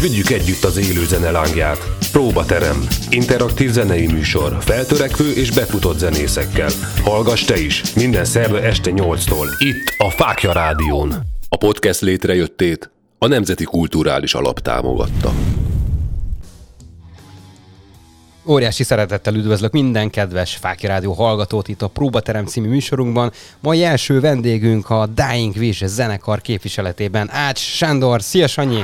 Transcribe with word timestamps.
Vigyük 0.00 0.30
együtt 0.30 0.64
az 0.64 0.76
élő 0.76 1.04
zene 1.04 1.30
lángját. 1.30 1.78
Próbaterem. 2.12 2.86
Interaktív 3.10 3.70
zenei 3.70 4.06
műsor. 4.06 4.56
Feltörekvő 4.60 5.32
és 5.32 5.50
befutott 5.50 5.98
zenészekkel. 5.98 6.68
Hallgass 7.04 7.44
te 7.44 7.60
is. 7.60 7.94
Minden 7.94 8.24
szerve 8.24 8.62
este 8.62 8.90
8-tól. 8.94 9.46
Itt 9.58 9.94
a 9.98 10.10
Fákja 10.10 10.52
Rádión. 10.52 11.14
A 11.48 11.56
podcast 11.56 12.00
létrejöttét 12.00 12.90
a 13.18 13.26
Nemzeti 13.26 13.64
Kulturális 13.64 14.34
Alap 14.34 14.60
támogatta. 14.60 15.32
Óriási 18.46 18.82
szeretettel 18.82 19.34
üdvözlök 19.34 19.72
minden 19.72 20.10
kedves 20.10 20.56
Fáki 20.56 20.86
Rádió 20.86 21.12
hallgatót 21.12 21.68
itt 21.68 21.82
a 21.82 21.88
Próbaterem 21.88 22.46
című 22.46 22.68
műsorunkban. 22.68 23.32
Mai 23.60 23.84
első 23.84 24.20
vendégünk 24.20 24.90
a 24.90 25.06
Dying 25.06 25.56
Wish 25.56 25.84
zenekar 25.86 26.40
képviseletében 26.40 27.30
Ács 27.30 27.58
Sándor. 27.58 28.22
Szia 28.22 28.46
Sanyi! 28.46 28.82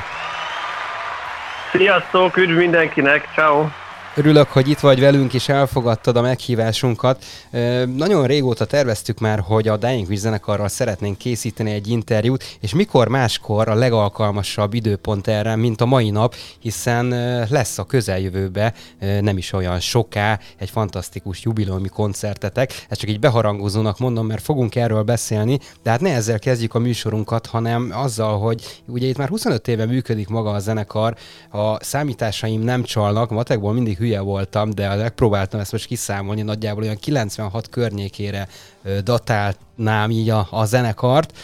Sziasztok, 1.77 2.37
üdv 2.37 2.57
mindenkinek, 2.57 3.29
ciao. 3.35 3.69
Örülök, 4.17 4.49
hogy 4.49 4.69
itt 4.69 4.79
vagy 4.79 5.01
velünk, 5.01 5.35
és 5.35 5.49
elfogadtad 5.49 6.17
a 6.17 6.21
meghívásunkat. 6.21 7.25
Nagyon 7.97 8.27
régóta 8.27 8.65
terveztük 8.65 9.19
már, 9.19 9.41
hogy 9.41 9.69
a 9.69 9.77
Dying 9.77 10.09
Wish 10.09 10.23
zenekarral 10.23 10.69
szeretnénk 10.69 11.19
készíteni 11.19 11.71
egy 11.73 11.89
interjút, 11.89 12.57
és 12.61 12.75
mikor 12.75 13.09
máskor 13.09 13.69
a 13.69 13.75
legalkalmasabb 13.75 14.75
időpont 14.75 15.27
erre, 15.27 15.57
mint 15.57 15.81
a 15.81 15.87
mai 15.87 16.11
nap, 16.11 16.35
hiszen 16.59 17.09
lesz 17.51 17.79
a 17.79 17.85
közeljövőbe 17.85 18.75
nem 19.21 19.37
is 19.37 19.53
olyan 19.53 19.81
soká 19.81 20.41
egy 20.59 20.71
fantasztikus 20.71 21.43
jubileumi 21.43 21.89
koncertetek. 21.89 22.87
Ezt 22.89 23.01
csak 23.01 23.11
így 23.11 23.21
beharangozónak 23.21 23.99
mondom, 23.99 24.27
mert 24.27 24.43
fogunk 24.43 24.75
erről 24.75 25.03
beszélni, 25.03 25.59
de 25.83 25.91
hát 25.91 26.01
ne 26.01 26.15
ezzel 26.15 26.39
kezdjük 26.39 26.75
a 26.75 26.79
műsorunkat, 26.79 27.47
hanem 27.47 27.93
azzal, 27.95 28.39
hogy 28.39 28.83
ugye 28.87 29.07
itt 29.07 29.17
már 29.17 29.29
25 29.29 29.69
éve 29.69 29.87
működik 29.87 30.29
maga 30.29 30.51
a 30.51 30.59
zenekar, 30.59 31.17
a 31.51 31.85
számításaim 31.85 32.61
nem 32.61 32.83
csalnak, 32.83 33.31
matekból 33.31 33.73
mindig 33.73 34.03
hülye 34.05 34.21
voltam, 34.21 34.71
de 34.71 34.95
megpróbáltam 34.95 35.61
ezt 35.61 35.73
most 35.73 35.87
kiszámolni, 35.87 36.43
nagyjából 36.43 36.83
olyan 36.83 36.97
96 36.97 37.69
környékére 37.69 38.49
datálnám 39.03 40.11
így 40.11 40.31
a, 40.31 40.47
a 40.51 40.65
zenekart. 40.65 41.39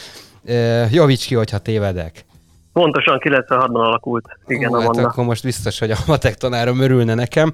Javíts 0.91 1.27
ki, 1.27 1.35
hogyha 1.35 1.59
tévedek. 1.59 2.25
Pontosan 2.73 3.19
96-ban 3.23 3.75
alakult. 3.75 4.25
Igen, 4.47 4.75
Ó, 4.75 4.81
hát 4.81 4.97
akkor 4.97 5.25
most 5.25 5.43
biztos, 5.43 5.79
hogy 5.79 5.91
a 5.91 5.97
matek 6.07 6.35
tanárom 6.35 6.81
örülne 6.81 7.15
nekem. 7.15 7.53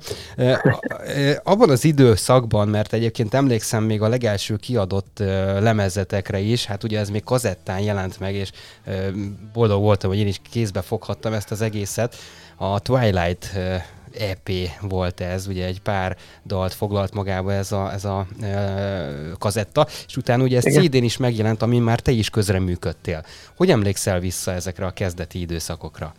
Abban 1.42 1.70
az 1.70 1.84
időszakban, 1.84 2.68
mert 2.68 2.92
egyébként 2.92 3.34
emlékszem 3.34 3.84
még 3.84 4.02
a 4.02 4.08
legelső 4.08 4.56
kiadott 4.56 5.18
lemezetekre 5.60 6.38
is, 6.38 6.66
hát 6.66 6.84
ugye 6.84 6.98
ez 6.98 7.10
még 7.10 7.24
kazettán 7.24 7.80
jelent 7.80 8.20
meg, 8.20 8.34
és 8.34 8.50
boldog 9.52 9.82
voltam, 9.82 10.10
hogy 10.10 10.18
én 10.18 10.26
is 10.26 10.40
kézbe 10.50 10.80
foghattam 10.80 11.32
ezt 11.32 11.50
az 11.50 11.60
egészet. 11.60 12.14
A 12.56 12.80
Twilight 12.80 13.50
EP 14.18 14.48
volt 14.80 15.20
ez, 15.20 15.46
ugye 15.46 15.66
egy 15.66 15.80
pár 15.80 16.16
dalt 16.46 16.74
foglalt 16.74 17.14
magába 17.14 17.52
ez 17.52 17.72
a, 17.72 17.92
ez 17.92 18.04
a 18.04 18.26
e, 18.42 18.76
kazetta, 19.38 19.86
és 20.06 20.16
utána 20.16 20.42
ugye 20.42 20.56
ez 20.56 20.64
CD-n 20.64 21.04
is 21.04 21.16
megjelent, 21.16 21.62
amin 21.62 21.82
már 21.82 22.00
te 22.00 22.10
is 22.10 22.30
közreműködtél. 22.30 23.22
Hogy 23.56 23.70
emlékszel 23.70 24.20
vissza 24.20 24.52
ezekre 24.52 24.86
a 24.86 24.90
kezdeti 24.90 25.40
időszakokra? 25.40 26.12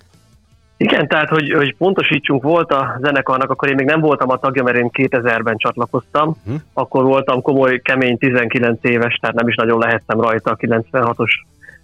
Igen, 0.77 1.07
tehát, 1.07 1.29
hogy, 1.29 1.51
hogy 1.51 1.75
pontosítsunk, 1.75 2.43
volt 2.43 2.71
a 2.71 2.97
zenekarnak, 3.01 3.49
akkor 3.49 3.69
én 3.69 3.75
még 3.75 3.85
nem 3.85 3.99
voltam 3.99 4.29
a 4.29 4.37
tagja, 4.37 4.63
mert 4.63 4.77
én 4.77 4.89
2000-ben 4.93 5.57
csatlakoztam, 5.57 6.35
hm. 6.45 6.55
akkor 6.73 7.03
voltam 7.03 7.41
komoly, 7.41 7.79
kemény 7.79 8.17
19 8.17 8.79
éves, 8.81 9.15
tehát 9.15 9.35
nem 9.35 9.47
is 9.47 9.55
nagyon 9.55 9.79
lehettem 9.79 10.21
rajta 10.21 10.51
a 10.51 10.55
96-os 10.55 11.31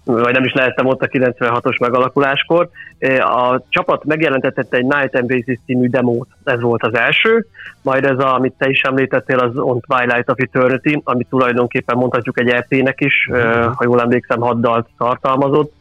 vagy 0.03 0.33
nem 0.33 0.43
is 0.43 0.53
lehettem 0.53 0.85
ott 0.85 1.01
a 1.01 1.07
96-os 1.07 1.79
megalakuláskor. 1.79 2.69
A 3.19 3.61
csapat 3.69 4.03
megjelentetett 4.03 4.73
egy 4.73 4.85
Night 4.85 5.15
and 5.15 5.27
Basis 5.27 5.59
című 5.65 5.87
demót, 5.87 6.27
ez 6.43 6.61
volt 6.61 6.83
az 6.83 6.95
első, 6.95 7.45
majd 7.81 8.05
ez, 8.05 8.19
a, 8.19 8.35
amit 8.35 8.53
te 8.57 8.69
is 8.69 8.81
említettél, 8.81 9.39
az 9.39 9.57
On 9.57 9.79
Twilight 9.79 10.29
of 10.29 10.37
Eternity, 10.37 11.01
amit 11.03 11.27
tulajdonképpen 11.29 11.97
mondhatjuk 11.97 12.39
egy 12.39 12.49
EP-nek 12.49 13.01
is, 13.01 13.29
mm-hmm. 13.31 13.61
ha 13.61 13.83
jól 13.83 14.01
emlékszem, 14.01 14.39
hat 14.39 14.59
dalt 14.59 14.87
tartalmazott, 14.97 15.73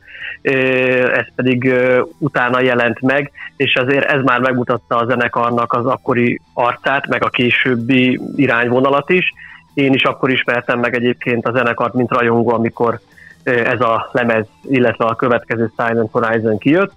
ez 1.12 1.26
pedig 1.34 1.74
utána 2.18 2.60
jelent 2.60 3.00
meg, 3.00 3.30
és 3.56 3.74
azért 3.74 4.04
ez 4.04 4.22
már 4.22 4.40
megmutatta 4.40 4.96
a 4.96 5.04
zenekarnak 5.04 5.72
az 5.72 5.86
akkori 5.86 6.40
arcát, 6.54 7.06
meg 7.08 7.24
a 7.24 7.28
későbbi 7.28 8.20
irányvonalat 8.36 9.10
is. 9.10 9.32
Én 9.74 9.92
is 9.92 10.02
akkor 10.02 10.30
ismertem 10.30 10.78
meg 10.78 10.94
egyébként 10.94 11.46
a 11.46 11.52
zenekart, 11.52 11.94
mint 11.94 12.10
rajongó, 12.10 12.52
amikor 12.52 13.00
ez 13.44 13.80
a 13.80 14.08
lemez, 14.12 14.46
illetve 14.62 15.04
a 15.04 15.14
következő 15.14 15.70
Silent 15.76 16.10
Horizon 16.10 16.58
kijött, 16.58 16.92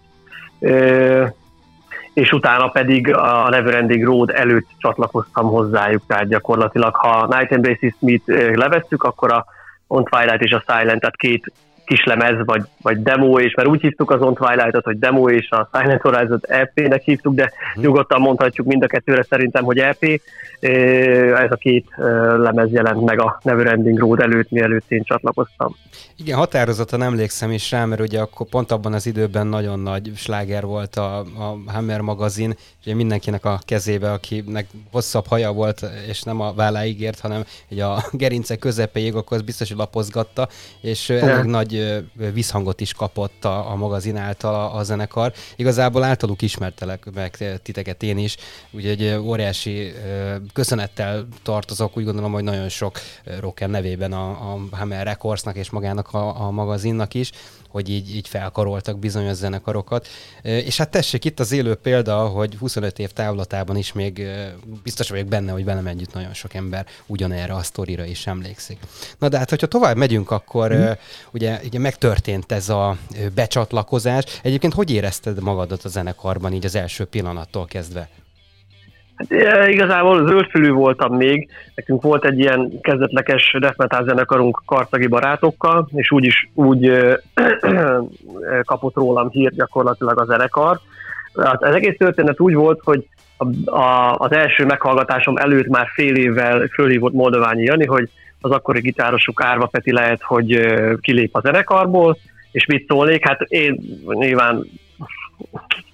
és 2.13 2.31
utána 2.31 2.67
pedig 2.67 3.13
a 3.13 3.49
Neverending 3.49 4.03
Road 4.03 4.29
előtt 4.29 4.67
csatlakoztam 4.77 5.47
hozzájuk, 5.47 6.01
tehát 6.07 6.27
gyakorlatilag 6.27 6.95
ha 6.95 7.27
Night 7.29 7.51
and 7.51 7.61
Basis 7.61 7.93
Smith 7.97 8.55
levesszük, 8.55 9.03
akkor 9.03 9.31
a 9.31 9.45
On 9.87 10.03
Twilight 10.03 10.41
és 10.41 10.51
a 10.51 10.63
Silent, 10.67 10.99
tehát 10.99 11.15
két 11.15 11.51
kislemez, 11.85 12.45
vagy, 12.45 12.61
vagy 12.81 13.01
demo, 13.01 13.39
és 13.39 13.53
mert 13.53 13.67
úgy 13.67 13.81
hívtuk 13.81 14.11
az 14.11 14.21
On 14.21 14.33
Twilight-ot, 14.33 14.83
hogy 14.83 14.99
demo, 14.99 15.29
és 15.29 15.49
a 15.49 15.69
Silent 15.73 16.01
horizon 16.01 16.39
EP-nek 16.41 17.01
hívtuk, 17.01 17.35
de 17.35 17.43
uh-huh. 17.43 17.83
nyugodtan 17.83 18.21
mondhatjuk 18.21 18.67
mind 18.67 18.83
a 18.83 18.87
kettőre 18.87 19.23
szerintem, 19.23 19.63
hogy 19.63 19.77
EP. 19.79 20.03
Ez 21.35 21.51
a 21.51 21.55
két 21.55 21.85
lemez 22.37 22.71
jelent 22.71 23.05
meg 23.05 23.19
a 23.19 23.39
Neverending 23.43 23.99
Road 23.99 24.19
előtt, 24.19 24.49
mielőtt 24.49 24.91
én 24.91 25.03
csatlakoztam. 25.03 25.75
Igen, 26.17 26.37
határozottan 26.37 27.01
emlékszem 27.01 27.51
is 27.51 27.71
rá, 27.71 27.85
mert 27.85 28.01
ugye 28.01 28.19
akkor 28.19 28.47
pont 28.47 28.71
abban 28.71 28.93
az 28.93 29.05
időben 29.05 29.47
nagyon 29.47 29.79
nagy 29.79 30.11
sláger 30.15 30.63
volt 30.63 30.95
a, 30.95 31.19
a 31.19 31.57
Hammer 31.67 32.01
magazin, 32.01 32.55
ugye 32.85 32.95
mindenkinek 32.95 33.45
a 33.45 33.59
kezébe, 33.65 34.11
akinek 34.11 34.67
hosszabb 34.91 35.27
haja 35.27 35.51
volt, 35.51 35.85
és 36.07 36.21
nem 36.21 36.41
a 36.41 36.53
válláig 36.53 37.01
ért, 37.01 37.19
hanem 37.19 37.43
egy 37.69 37.79
a 37.79 38.03
gerince 38.11 38.55
közepéig, 38.55 39.15
akkor 39.15 39.37
az 39.37 39.43
biztos, 39.43 39.67
hogy 39.67 39.77
lapozgatta, 39.77 40.47
és 40.81 41.09
elég 41.09 41.43
nagy 41.49 41.74
visszhangot 42.33 42.81
is 42.81 42.93
kapott 42.93 43.45
a, 43.45 43.71
a 43.71 43.75
magazin 43.75 44.17
által 44.17 44.55
a, 44.55 44.75
a 44.75 44.83
zenekar. 44.83 45.33
Igazából 45.55 46.03
általuk 46.03 46.41
ismertelek 46.41 47.13
meg 47.13 47.59
titeket 47.63 48.03
én 48.03 48.17
is, 48.17 48.37
úgyhogy 48.71 49.15
óriási 49.21 49.93
köszönettel 50.53 51.27
tartozok, 51.43 51.97
úgy 51.97 52.03
gondolom, 52.03 52.31
hogy 52.31 52.43
nagyon 52.43 52.69
sok 52.69 52.99
rocker 53.39 53.69
nevében 53.69 54.13
a, 54.13 54.29
a 54.29 54.59
Hammer 54.71 55.05
Recordsnak 55.05 55.55
és 55.55 55.69
magának 55.69 56.13
a, 56.13 56.41
a 56.41 56.51
magazinnak 56.51 57.13
is, 57.13 57.31
hogy 57.75 57.89
így, 57.89 58.15
így 58.15 58.27
felkaroltak 58.27 58.99
bizonyos 58.99 59.35
zenekarokat. 59.35 60.07
És 60.41 60.77
hát 60.77 60.89
tessék, 60.89 61.25
itt 61.25 61.39
az 61.39 61.51
élő 61.51 61.75
példa, 61.75 62.27
hogy 62.27 62.55
25 62.55 62.99
év 62.99 63.11
távlatában 63.11 63.77
is 63.77 63.93
még 63.93 64.27
biztos 64.83 65.09
vagyok 65.09 65.27
benne, 65.27 65.51
hogy 65.51 65.65
velem 65.65 65.87
együtt 65.87 66.13
nagyon 66.13 66.33
sok 66.33 66.53
ember 66.53 66.85
ugyanerre 67.05 67.53
a 67.53 67.63
sztorira 67.63 68.05
is 68.05 68.27
emlékszik. 68.27 68.79
Na 69.19 69.29
de 69.29 69.37
hát, 69.37 69.49
hogyha 69.49 69.67
tovább 69.67 69.97
megyünk, 69.97 70.31
akkor 70.31 70.73
mm. 70.73 70.91
ugye, 71.31 71.59
ugye 71.65 71.79
megtörtént 71.79 72.51
ez 72.51 72.69
a 72.69 72.95
becsatlakozás. 73.35 74.39
Egyébként 74.43 74.73
hogy 74.73 74.91
érezted 74.91 75.41
magadat 75.41 75.83
a 75.83 75.89
zenekarban 75.89 76.53
így 76.53 76.65
az 76.65 76.75
első 76.75 77.05
pillanattól 77.05 77.65
kezdve? 77.65 78.07
Hát, 79.15 79.69
igazából 79.69 80.27
zöldfülű 80.27 80.71
voltam 80.71 81.15
még, 81.15 81.49
nekünk 81.75 82.01
volt 82.01 82.25
egy 82.25 82.39
ilyen 82.39 82.79
kezdetleges 82.81 83.57
death 83.59 84.03
zenekarunk 84.05 84.61
karcagi 84.65 85.07
barátokkal, 85.07 85.89
és 85.93 86.11
úgy 86.11 86.23
is 86.23 86.49
úgy 86.53 86.91
kapott 88.65 88.95
rólam 88.95 89.29
hír 89.29 89.51
gyakorlatilag 89.53 90.19
a 90.19 90.25
zenekar. 90.25 90.79
Hát 91.43 91.63
az 91.63 91.75
egész 91.75 91.97
történet 91.97 92.39
úgy 92.39 92.53
volt, 92.53 92.79
hogy 92.83 93.07
a, 93.37 93.71
a, 93.71 94.15
az 94.15 94.31
első 94.31 94.65
meghallgatásom 94.65 95.37
előtt 95.37 95.67
már 95.67 95.87
fél 95.93 96.15
évvel 96.15 96.67
fölhívott 96.67 97.13
Moldoványi 97.13 97.63
Jani, 97.63 97.85
hogy 97.85 98.09
az 98.45 98.51
akkori 98.51 98.79
gitárosuk 98.79 99.43
Árva 99.43 99.65
Peti 99.65 99.91
lehet, 99.91 100.21
hogy 100.21 100.59
kilép 101.01 101.35
a 101.35 101.39
zenekarból, 101.39 102.17
és 102.51 102.65
mit 102.65 102.87
szólnék, 102.87 103.27
hát 103.27 103.41
én 103.41 103.79
nyilván 104.05 104.65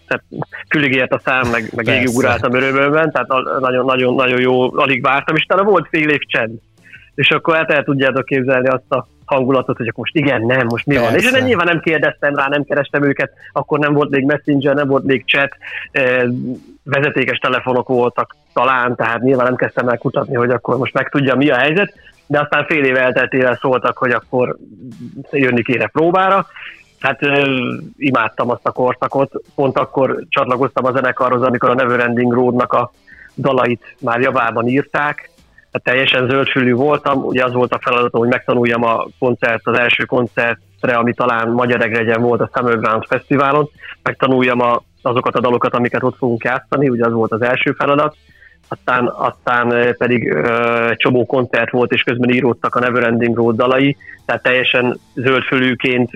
tehát 0.07 0.23
fülig 0.69 0.93
ért 0.93 1.13
a 1.13 1.21
szám, 1.23 1.49
meg, 1.51 1.69
meg 1.75 1.87
égig 1.87 2.15
ugráltam 2.15 2.53
örömömben, 2.53 3.11
tehát 3.11 3.27
nagyon, 3.59 4.15
nagyon, 4.15 4.39
jó, 4.39 4.77
alig 4.77 5.01
vártam, 5.01 5.35
és 5.35 5.43
talán 5.43 5.65
volt 5.65 5.87
fél 5.89 6.09
év 6.09 6.19
csend. 6.27 6.59
És 7.15 7.29
akkor 7.29 7.55
hát 7.55 7.71
el 7.71 7.83
tudjátok 7.83 8.25
képzelni 8.25 8.67
azt 8.67 8.91
a 8.91 9.07
hangulatot, 9.25 9.77
hogy 9.77 9.87
akkor 9.87 10.03
most 10.03 10.15
igen, 10.15 10.41
nem, 10.41 10.65
most 10.67 10.85
mi 10.85 10.93
Persze. 10.93 11.09
van. 11.09 11.19
És 11.19 11.31
én 11.31 11.43
nyilván 11.43 11.67
nem 11.67 11.79
kérdeztem 11.79 12.35
rá, 12.35 12.47
nem 12.47 12.63
kerestem 12.63 13.03
őket, 13.03 13.31
akkor 13.51 13.79
nem 13.79 13.93
volt 13.93 14.09
még 14.09 14.25
messenger, 14.25 14.75
nem 14.75 14.87
volt 14.87 15.03
még 15.03 15.25
chat, 15.25 15.55
vezetékes 16.83 17.37
telefonok 17.37 17.87
voltak 17.87 18.35
talán, 18.53 18.95
tehát 18.95 19.21
nyilván 19.21 19.45
nem 19.45 19.55
kezdtem 19.55 19.87
el 19.87 19.97
kutatni, 19.97 20.35
hogy 20.35 20.49
akkor 20.49 20.77
most 20.77 20.93
megtudja, 20.93 21.35
mi 21.35 21.49
a 21.49 21.55
helyzet, 21.55 21.93
de 22.31 22.39
aztán 22.39 22.65
fél 22.65 22.83
év 22.83 22.95
elteltével 22.95 23.57
szóltak, 23.61 23.97
hogy 23.97 24.11
akkor 24.11 24.57
jönni 25.31 25.63
kéne 25.63 25.87
próbára, 25.87 26.47
Hát 26.99 27.19
imádtam 27.97 28.49
azt 28.49 28.65
a 28.67 28.71
korszakot, 28.71 29.31
pont 29.55 29.77
akkor 29.77 30.23
csatlakoztam 30.29 30.85
a 30.85 30.91
zenekarhoz, 30.91 31.41
amikor 31.41 31.69
a 31.69 31.73
Neverending 31.73 32.33
Roadnak 32.33 32.73
a 32.73 32.91
dalait 33.35 33.95
már 33.99 34.19
javában 34.19 34.67
írták, 34.67 35.29
hát 35.71 35.83
teljesen 35.83 36.27
zöldfülű 36.27 36.73
voltam, 36.73 37.23
ugye 37.23 37.45
az 37.45 37.53
volt 37.53 37.73
a 37.73 37.79
feladatom, 37.81 38.21
hogy 38.21 38.29
megtanuljam 38.29 38.83
a 38.83 39.07
koncert, 39.19 39.67
az 39.67 39.77
első 39.77 40.03
koncertre, 40.03 40.95
ami 40.95 41.13
talán 41.13 41.49
Magyar 41.49 41.81
Egregyen 41.81 42.21
volt 42.21 42.41
a 42.41 42.49
Summer 42.53 42.79
Ground 42.79 43.05
Fesztiválon, 43.05 43.69
megtanuljam 44.03 44.59
a 44.59 44.83
azokat 45.01 45.35
a 45.35 45.41
dalokat, 45.41 45.73
amiket 45.73 46.03
ott 46.03 46.17
fogunk 46.17 46.43
játszani, 46.43 46.89
ugye 46.89 47.05
az 47.05 47.13
volt 47.13 47.31
az 47.31 47.41
első 47.41 47.71
feladat, 47.71 48.15
aztán, 48.71 49.07
aztán 49.07 49.95
pedig 49.97 50.27
egy 50.89 50.97
csomó 50.97 51.25
koncert 51.25 51.71
volt, 51.71 51.91
és 51.91 52.03
közben 52.03 52.29
íródtak 52.29 52.75
a 52.75 52.79
Neverending 52.79 53.35
Road 53.35 53.55
dalai, 53.55 53.97
tehát 54.25 54.43
teljesen 54.43 54.97
zöldfölűként 55.15 56.11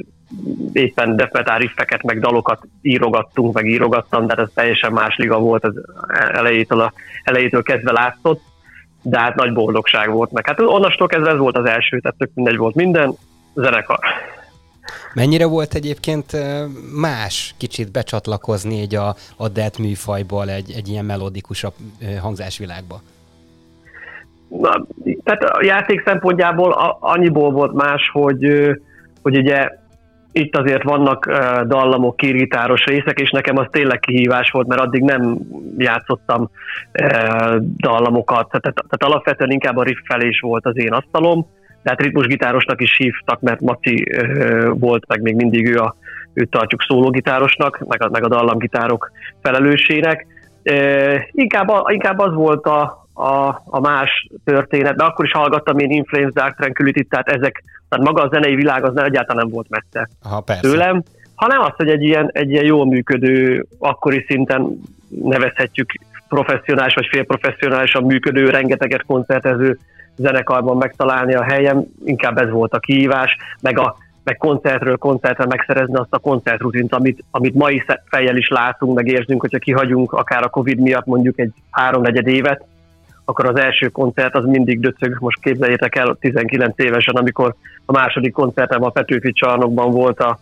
éppen 0.73 1.15
defmetár 1.15 1.59
riffeket, 1.59 2.03
meg 2.03 2.19
dalokat 2.19 2.67
írogattunk, 2.81 3.53
meg 3.53 3.65
írogattam, 3.65 4.27
de 4.27 4.33
ez 4.33 4.49
teljesen 4.53 4.91
más 4.91 5.15
liga 5.15 5.39
volt, 5.39 5.63
az 5.63 5.73
elejétől, 6.31 6.79
a, 6.79 6.93
elejétől 7.23 7.63
kezdve 7.63 7.91
látszott, 7.91 8.41
de 9.01 9.19
hát 9.19 9.35
nagy 9.35 9.53
boldogság 9.53 10.11
volt 10.11 10.31
meg. 10.31 10.47
Hát 10.47 10.59
onnastól 10.59 11.07
kezdve 11.07 11.31
ez 11.31 11.37
volt 11.37 11.57
az 11.57 11.65
első, 11.65 11.99
tehát 11.99 12.17
tök 12.17 12.29
mindegy 12.33 12.57
volt 12.57 12.75
minden, 12.75 13.13
zenekar. 13.53 13.99
Mennyire 15.13 15.45
volt 15.45 15.73
egyébként 15.73 16.25
más 16.95 17.55
kicsit 17.57 17.91
becsatlakozni 17.91 18.81
egy 18.81 18.95
a, 18.95 19.15
a 19.37 19.47
death 19.49 19.79
műfajból 19.79 20.49
egy, 20.49 20.73
egy 20.75 20.87
ilyen 20.87 21.05
melodikusabb 21.05 21.73
hangzásvilágba? 22.21 23.01
Na, 24.47 24.85
tehát 25.23 25.43
a 25.43 25.63
játék 25.63 26.03
szempontjából 26.05 26.97
annyiból 26.99 27.51
volt 27.51 27.73
más, 27.73 28.09
hogy, 28.13 28.45
hogy 29.21 29.37
ugye 29.37 29.69
itt 30.31 30.55
azért 30.55 30.83
vannak 30.83 31.25
dallamok, 31.67 32.17
kirgitáros 32.17 32.83
részek, 32.83 33.19
és 33.19 33.31
nekem 33.31 33.57
az 33.57 33.67
tényleg 33.71 33.99
kihívás 33.99 34.51
volt, 34.51 34.67
mert 34.67 34.81
addig 34.81 35.01
nem 35.01 35.37
játszottam 35.77 36.49
dallamokat, 37.77 38.49
tehát, 38.49 38.73
tehát 38.73 39.03
alapvetően 39.03 39.51
inkább 39.51 39.77
a 39.77 39.83
riffelés 39.83 40.39
volt 40.39 40.65
az 40.65 40.77
én 40.77 40.91
asztalom, 40.91 41.47
tehát 41.85 42.01
ritmusgitárosnak 42.01 42.81
is 42.81 42.97
hívtak, 42.97 43.39
mert 43.39 43.61
Maci 43.61 44.03
volt, 44.69 45.07
meg 45.07 45.21
még 45.21 45.35
mindig 45.35 45.69
ő 45.69 45.77
a, 45.77 45.95
őt 46.33 46.49
tartjuk 46.49 46.81
szólógitárosnak, 46.81 47.79
meg 47.87 48.03
a, 48.03 48.09
meg 48.09 48.23
a 48.23 48.27
dallamgitárok 48.27 49.11
felelősének. 49.41 50.25
Inkább, 51.31 51.71
inkább 51.87 52.19
az 52.19 52.33
volt 52.33 52.65
a, 52.65 53.07
a, 53.13 53.61
a 53.65 53.79
más 53.79 54.27
történet, 54.43 54.95
de 54.95 55.03
akkor 55.03 55.25
is 55.25 55.31
hallgattam 55.31 55.77
én 55.77 55.91
Inflames 55.91 56.33
Dark 56.33 56.55
tranquility 56.55 57.07
tehát 57.09 57.27
ezek, 57.27 57.63
tehát 57.89 58.05
maga 58.05 58.21
a 58.21 58.29
zenei 58.31 58.55
világ 58.55 58.83
az 58.83 58.97
egyáltalán 58.97 59.45
nem 59.45 59.53
volt 59.53 59.69
messze 59.69 60.09
Aha, 60.23 60.41
persze. 60.41 60.61
tőlem, 60.61 61.03
hanem 61.35 61.61
az, 61.61 61.73
hogy 61.75 61.89
egy 61.89 62.03
ilyen, 62.03 62.29
egy 62.33 62.49
ilyen 62.49 62.65
jól 62.65 62.85
működő, 62.85 63.65
akkori 63.79 64.25
szinten 64.27 64.81
nevezhetjük 65.07 65.89
professzionális 66.27 66.93
vagy 66.93 67.07
félprofesszionálisan 67.11 68.03
működő, 68.03 68.49
rengeteget 68.49 69.05
koncertező 69.05 69.79
zenekarban 70.15 70.77
megtalálni 70.77 71.33
a 71.33 71.43
helyem, 71.43 71.83
inkább 72.05 72.37
ez 72.37 72.49
volt 72.49 72.73
a 72.73 72.79
kihívás, 72.79 73.37
meg, 73.61 73.79
a, 73.79 73.97
meg 74.23 74.37
koncertről 74.37 74.97
koncertre 74.97 75.45
megszerezni 75.45 75.95
azt 75.95 76.13
a 76.13 76.19
koncertrutint, 76.19 76.93
amit, 76.93 77.23
amit 77.31 77.55
mai 77.55 77.83
fejjel 78.05 78.37
is 78.37 78.47
látunk, 78.47 78.95
meg 78.95 79.07
érzünk, 79.07 79.41
hogyha 79.41 79.59
kihagyunk 79.59 80.13
akár 80.13 80.43
a 80.43 80.49
Covid 80.49 80.79
miatt 80.79 81.05
mondjuk 81.05 81.39
egy 81.39 81.51
háromnegyed 81.69 82.27
évet, 82.27 82.65
akkor 83.25 83.45
az 83.45 83.55
első 83.55 83.87
koncert 83.87 84.35
az 84.35 84.45
mindig 84.45 84.79
döcög. 84.79 85.17
Most 85.19 85.39
képzeljétek 85.41 85.95
el 85.95 86.17
19 86.19 86.79
évesen, 86.79 87.15
amikor 87.15 87.55
a 87.85 87.91
második 87.91 88.33
koncertem 88.33 88.83
a 88.83 88.89
Petőfi 88.89 89.31
csarnokban 89.31 89.91
volt 89.91 90.19
a, 90.19 90.39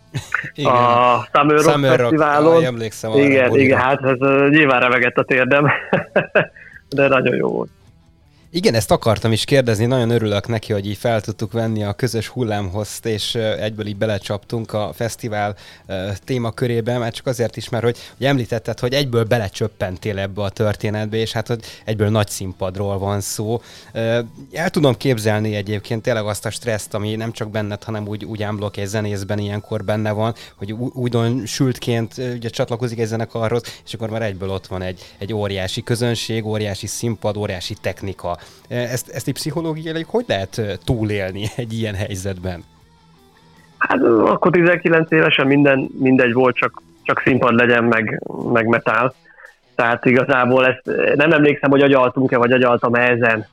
a 0.62 1.26
Summer 1.32 1.56
Rock 1.56 1.70
Summer 1.70 1.98
Fesztiválon. 1.98 2.52
Rock, 2.52 2.64
emlékszem 2.64 3.12
igen, 3.12 3.54
igen, 3.54 3.78
hát 3.78 4.02
ez 4.02 4.18
nyilván 4.48 4.80
remegett 4.80 5.16
a 5.16 5.24
térdem, 5.24 5.70
de 6.96 7.08
nagyon 7.08 7.34
jó 7.34 7.48
volt. 7.48 7.70
Igen, 8.56 8.74
ezt 8.74 8.90
akartam 8.90 9.32
is 9.32 9.44
kérdezni, 9.44 9.86
nagyon 9.86 10.10
örülök 10.10 10.48
neki, 10.48 10.72
hogy 10.72 10.86
így 10.86 10.96
fel 10.96 11.20
tudtuk 11.20 11.52
venni 11.52 11.84
a 11.84 11.92
közös 11.92 12.28
hullámhoz, 12.28 13.00
és 13.02 13.34
egyből 13.34 13.86
így 13.86 13.96
belecsaptunk 13.96 14.72
a 14.72 14.92
fesztivál 14.92 15.56
témakörébe, 16.24 16.98
mert 16.98 17.14
csak 17.14 17.26
azért 17.26 17.56
is, 17.56 17.68
mert 17.68 17.84
hogy, 17.84 17.96
hogy 18.16 18.26
említetted, 18.26 18.78
hogy 18.78 18.92
egyből 18.92 19.24
belecsöppentél 19.24 20.18
ebbe 20.18 20.42
a 20.42 20.48
történetbe, 20.48 21.16
és 21.16 21.32
hát 21.32 21.46
hogy 21.46 21.64
egyből 21.84 22.08
nagy 22.08 22.28
színpadról 22.28 22.98
van 22.98 23.20
szó. 23.20 23.62
El 24.52 24.70
tudom 24.70 24.96
képzelni 24.96 25.54
egyébként 25.54 26.02
tényleg 26.02 26.24
azt 26.24 26.46
a 26.46 26.50
stresszt, 26.50 26.94
ami 26.94 27.14
nem 27.14 27.32
csak 27.32 27.50
benned, 27.50 27.84
hanem 27.84 28.08
úgy, 28.08 28.24
úgy 28.24 28.42
ámblok 28.42 28.76
egy 28.76 28.86
zenészben 28.86 29.38
ilyenkor 29.38 29.84
benne 29.84 30.10
van, 30.10 30.34
hogy 30.56 30.72
újdon 30.72 31.46
sültként 31.46 32.14
ugye 32.18 32.48
csatlakozik 32.48 32.98
egy 32.98 33.06
zenekarhoz, 33.06 33.62
és 33.84 33.94
akkor 33.94 34.10
már 34.10 34.22
egyből 34.22 34.50
ott 34.50 34.66
van 34.66 34.82
egy, 34.82 35.00
egy 35.18 35.32
óriási 35.32 35.82
közönség, 35.82 36.46
óriási 36.46 36.86
színpad, 36.86 37.36
óriási 37.36 37.74
technika 37.80 38.38
ezt, 38.68 39.08
ezt 39.08 39.28
egy 39.28 39.34
pszichológiailag 39.34 40.04
hogy 40.06 40.24
lehet 40.28 40.78
túlélni 40.84 41.44
egy 41.56 41.72
ilyen 41.72 41.94
helyzetben? 41.94 42.64
Hát 43.78 44.02
akkor 44.24 44.50
19 44.50 45.10
évesen 45.10 45.46
minden, 45.46 45.88
mindegy 45.98 46.32
volt, 46.32 46.56
csak, 46.56 46.82
csak 47.02 47.20
színpad 47.24 47.54
legyen, 47.54 47.84
meg, 47.84 48.22
meg 48.52 48.66
metál. 48.66 49.14
Tehát 49.74 50.04
igazából 50.04 50.66
ezt 50.66 50.82
nem 51.14 51.32
emlékszem, 51.32 51.70
hogy 51.70 51.82
agyaltunk-e, 51.82 52.36
vagy 52.36 52.52
agyaltam-e 52.52 53.10
ezen. 53.10 53.46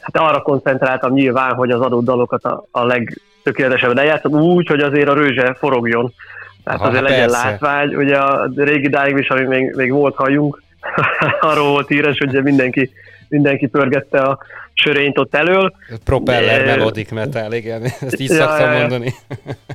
Hát 0.00 0.16
arra 0.16 0.42
koncentráltam 0.42 1.12
nyilván, 1.12 1.54
hogy 1.54 1.70
az 1.70 1.80
adott 1.80 2.04
dalokat 2.04 2.44
a, 2.44 2.64
a 2.70 2.84
legtökéletesebben 2.84 3.98
eljátszom, 3.98 4.32
úgy, 4.32 4.66
hogy 4.66 4.80
azért 4.80 5.08
a 5.08 5.14
rőzse 5.14 5.54
forogjon. 5.54 6.12
Tehát 6.64 6.80
Aha, 6.80 6.88
azért 6.88 7.04
legyen 7.04 7.28
persze. 7.28 7.44
látvány. 7.44 7.94
Ugye 7.94 8.16
a 8.16 8.50
régi 8.56 8.88
Dying 8.88 9.18
is, 9.18 9.28
ami 9.28 9.44
még, 9.44 9.74
még 9.76 9.92
volt 9.92 10.14
hajunk, 10.14 10.62
arról 11.40 11.70
volt 11.70 11.88
híres, 11.88 12.18
hogy 12.18 12.42
mindenki 12.42 12.90
mindenki 13.32 13.66
pörgette 13.66 14.20
a 14.20 14.38
sörényt 14.72 15.18
ott 15.18 15.34
elől. 15.34 15.74
Propeller 16.04 16.64
de, 16.64 16.76
melodic 16.76 17.10
metal, 17.10 17.52
igen, 17.52 17.82
ezt 17.82 18.20
így 18.20 18.30
ja, 18.30 18.34
szoktam 18.34 18.72
ja, 18.72 18.78
mondani. 18.78 19.12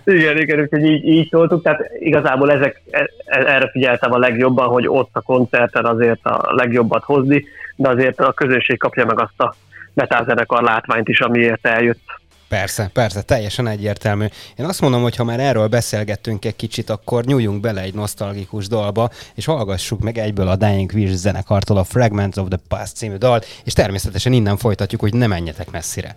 Igen, 0.03 0.37
igen, 0.37 0.59
úgyhogy 0.59 0.83
így, 0.83 1.05
így 1.05 1.29
szóltuk, 1.29 1.63
tehát 1.63 1.91
igazából 1.99 2.51
ezek, 2.51 2.81
e, 2.89 3.09
e, 3.25 3.39
erre 3.39 3.69
figyeltem 3.71 4.11
a 4.11 4.17
legjobban, 4.17 4.67
hogy 4.67 4.87
ott 4.87 5.09
a 5.13 5.21
koncerten 5.21 5.85
azért 5.85 6.25
a 6.25 6.53
legjobbat 6.55 7.03
hozni, 7.03 7.45
de 7.75 7.89
azért 7.89 8.19
a 8.19 8.33
közönség 8.33 8.77
kapja 8.77 9.05
meg 9.05 9.19
azt 9.19 9.41
a 9.41 9.55
metal 9.93 10.63
látványt 10.63 11.07
is, 11.07 11.19
amiért 11.19 11.65
eljött. 11.65 12.01
Persze, 12.47 12.89
persze, 12.93 13.21
teljesen 13.21 13.67
egyértelmű. 13.67 14.25
Én 14.55 14.65
azt 14.65 14.81
mondom, 14.81 15.01
hogy 15.01 15.15
ha 15.15 15.23
már 15.23 15.39
erről 15.39 15.67
beszélgettünk 15.67 16.45
egy 16.45 16.55
kicsit, 16.55 16.89
akkor 16.89 17.25
nyúljunk 17.25 17.61
bele 17.61 17.81
egy 17.81 17.93
nosztalgikus 17.93 18.67
dalba, 18.67 19.09
és 19.35 19.45
hallgassuk 19.45 19.99
meg 19.99 20.17
egyből 20.17 20.47
a 20.47 20.55
Dying 20.55 20.91
Wish 20.93 21.13
zenekartól 21.13 21.77
a 21.77 21.83
Fragments 21.83 22.37
of 22.37 22.47
the 22.47 22.59
Past 22.67 22.95
című 22.95 23.15
dal, 23.15 23.41
és 23.63 23.73
természetesen 23.73 24.33
innen 24.33 24.57
folytatjuk, 24.57 25.01
hogy 25.01 25.13
ne 25.13 25.27
menjetek 25.27 25.71
messzire. 25.71 26.15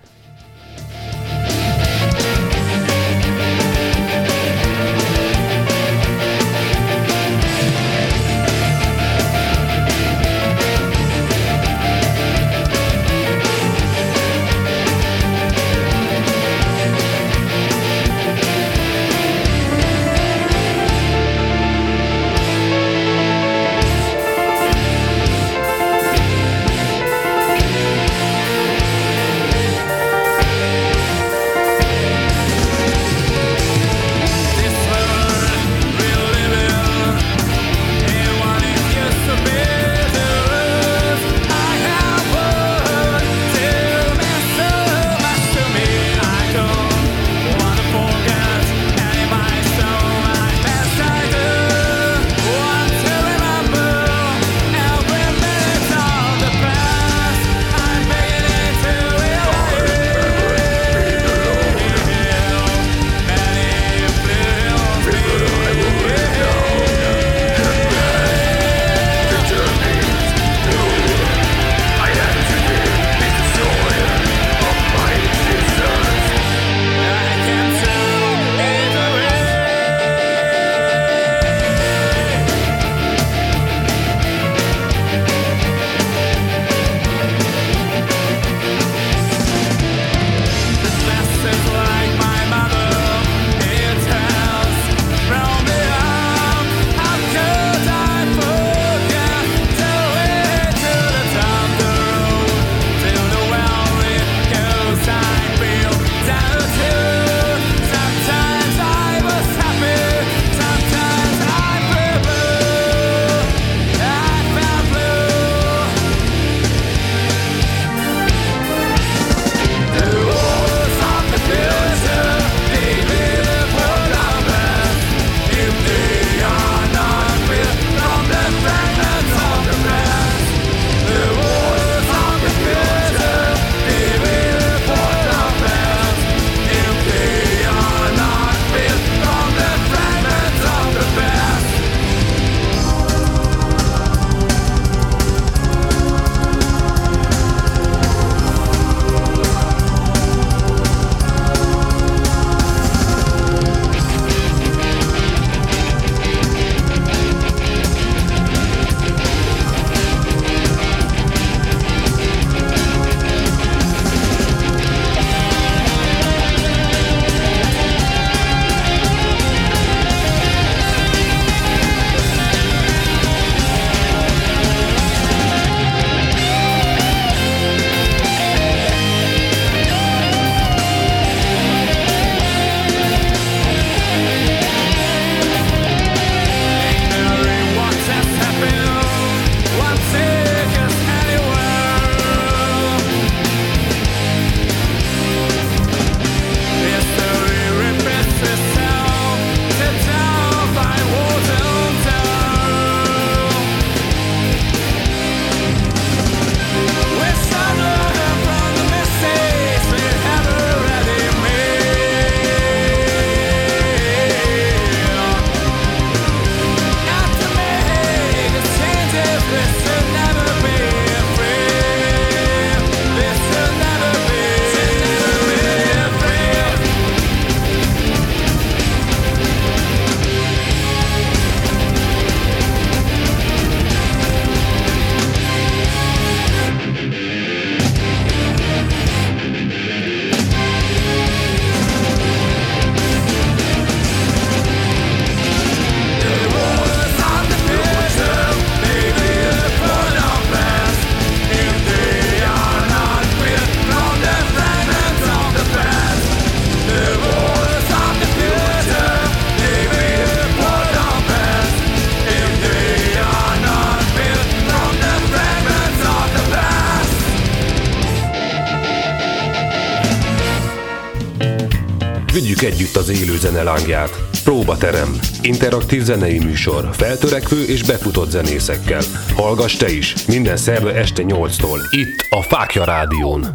Élő 273.12 273.36
zene 273.36 273.62
lángját. 273.62 274.10
Próbaterem. 274.44 275.18
Interaktív 275.42 276.02
zenei 276.02 276.38
műsor. 276.38 276.88
Feltörekvő 276.92 277.64
és 277.64 277.82
befutott 277.82 278.30
zenészekkel. 278.30 279.02
Hallgass 279.34 279.76
te 279.76 279.92
is. 279.92 280.26
Minden 280.26 280.56
szerve 280.56 280.94
este 280.94 281.22
8-tól. 281.26 281.80
Itt 281.90 282.26
a 282.30 282.42
Fákja 282.42 282.84
Rádión. 282.84 283.46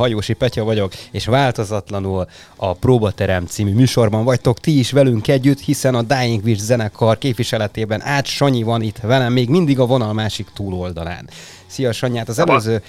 Hajósi 0.00 0.32
Petya 0.32 0.64
vagyok, 0.64 0.92
és 1.10 1.26
változatlanul 1.26 2.26
a 2.56 2.74
Próbaterem 2.74 3.46
című 3.46 3.74
műsorban 3.74 4.24
vagytok 4.24 4.60
ti 4.60 4.78
is 4.78 4.92
velünk 4.92 5.28
együtt, 5.28 5.60
hiszen 5.60 5.94
a 5.94 6.02
Dying 6.02 6.44
Wish 6.44 6.60
zenekar 6.60 7.18
képviseletében 7.18 8.02
Ács 8.02 8.28
Sanyi 8.28 8.62
van 8.62 8.82
itt 8.82 8.98
velem, 8.98 9.32
még 9.32 9.48
mindig 9.48 9.78
a 9.78 9.86
vonal 9.86 10.12
másik 10.12 10.46
túloldalán. 10.54 11.28
Szia 11.70 11.92
Sanyát, 11.92 12.28
az 12.28 12.38
előző 12.38 12.82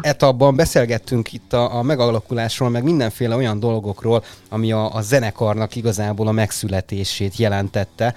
etapban 0.00 0.56
beszélgettünk 0.56 1.32
itt 1.32 1.52
a, 1.52 1.76
a 1.76 1.82
megalakulásról, 1.82 2.68
meg 2.68 2.82
mindenféle 2.82 3.36
olyan 3.36 3.60
dolgokról, 3.60 4.24
ami 4.48 4.72
a, 4.72 4.94
a 4.94 5.00
zenekarnak 5.00 5.76
igazából 5.76 6.26
a 6.26 6.32
megszületését 6.32 7.36
jelentette. 7.36 8.14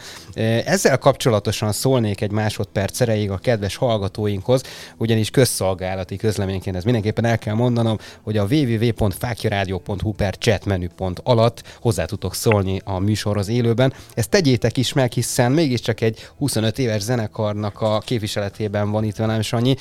Ezzel 0.65 0.97
kapcsolatosan 0.97 1.71
szólnék 1.71 2.21
egy 2.21 2.31
másodperc 2.31 3.01
erejéig 3.01 3.31
a 3.31 3.37
kedves 3.37 3.75
hallgatóinkhoz, 3.75 4.61
ugyanis 4.97 5.29
közszolgálati 5.29 6.15
közleményként 6.15 6.75
ez 6.75 6.83
mindenképpen 6.83 7.25
el 7.25 7.37
kell 7.37 7.53
mondanom, 7.53 7.97
hogy 8.21 8.37
a 8.37 8.45
www.fákjaradio.hu 8.49 10.11
per 10.11 10.37
chat 10.37 10.65
menüpont 10.65 11.21
alatt 11.23 11.63
hozzá 11.81 12.05
tudtok 12.05 12.35
szólni 12.35 12.81
a 12.83 12.99
műsorhoz 12.99 13.47
élőben. 13.47 13.93
Ezt 14.13 14.29
tegyétek 14.29 14.77
is 14.77 14.93
meg, 14.93 15.11
hiszen 15.11 15.51
mégiscsak 15.51 16.01
egy 16.01 16.27
25 16.37 16.79
éves 16.79 17.01
zenekarnak 17.01 17.81
a 17.81 17.99
képviseletében 17.99 18.91
van 18.91 19.03
itt 19.03 19.15
velem 19.15 19.41
Sanyi, 19.41 19.74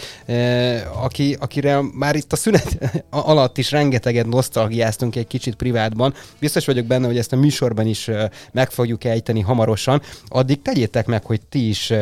aki, 1.02 1.36
akire 1.40 1.80
már 1.94 2.16
itt 2.16 2.32
a 2.32 2.36
szünet 2.36 2.78
alatt 3.10 3.58
is 3.58 3.70
rengeteget 3.70 4.26
nosztalgiáztunk 4.26 5.16
egy 5.16 5.26
kicsit 5.26 5.54
privátban. 5.54 6.14
Biztos 6.38 6.66
vagyok 6.66 6.86
benne, 6.86 7.06
hogy 7.06 7.18
ezt 7.18 7.32
a 7.32 7.36
műsorban 7.36 7.86
is 7.86 8.10
meg 8.52 8.70
fogjuk 8.70 9.04
ejteni 9.04 9.40
hamarosan. 9.40 10.02
Addig 10.28 10.62
tegyétek 10.62 11.06
meg, 11.06 11.24
hogy 11.24 11.40
ti 11.48 11.68
is 11.68 11.92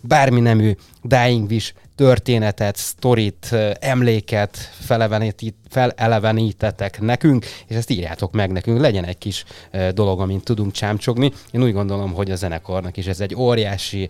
bármi 0.00 0.40
nemű 0.40 0.74
Dying 1.02 1.50
Wish 1.50 1.72
történetet, 1.94 2.76
sztorit, 2.76 3.54
emléket 3.80 4.56
felelevenítetek 5.68 7.00
nekünk, 7.00 7.44
és 7.66 7.76
ezt 7.76 7.90
írjátok 7.90 8.32
meg 8.32 8.52
nekünk. 8.52 8.80
Legyen 8.80 9.04
egy 9.04 9.18
kis 9.18 9.44
dolog, 9.94 10.20
amint 10.20 10.44
tudunk 10.44 10.72
csámcsogni. 10.72 11.32
Én 11.50 11.62
úgy 11.62 11.72
gondolom, 11.72 12.12
hogy 12.12 12.30
a 12.30 12.36
zenekarnak 12.36 12.96
is 12.96 13.06
ez 13.06 13.20
egy 13.20 13.34
óriási 13.34 14.08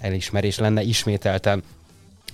elismerés 0.00 0.58
lenne 0.58 0.82
ismételten 0.82 1.62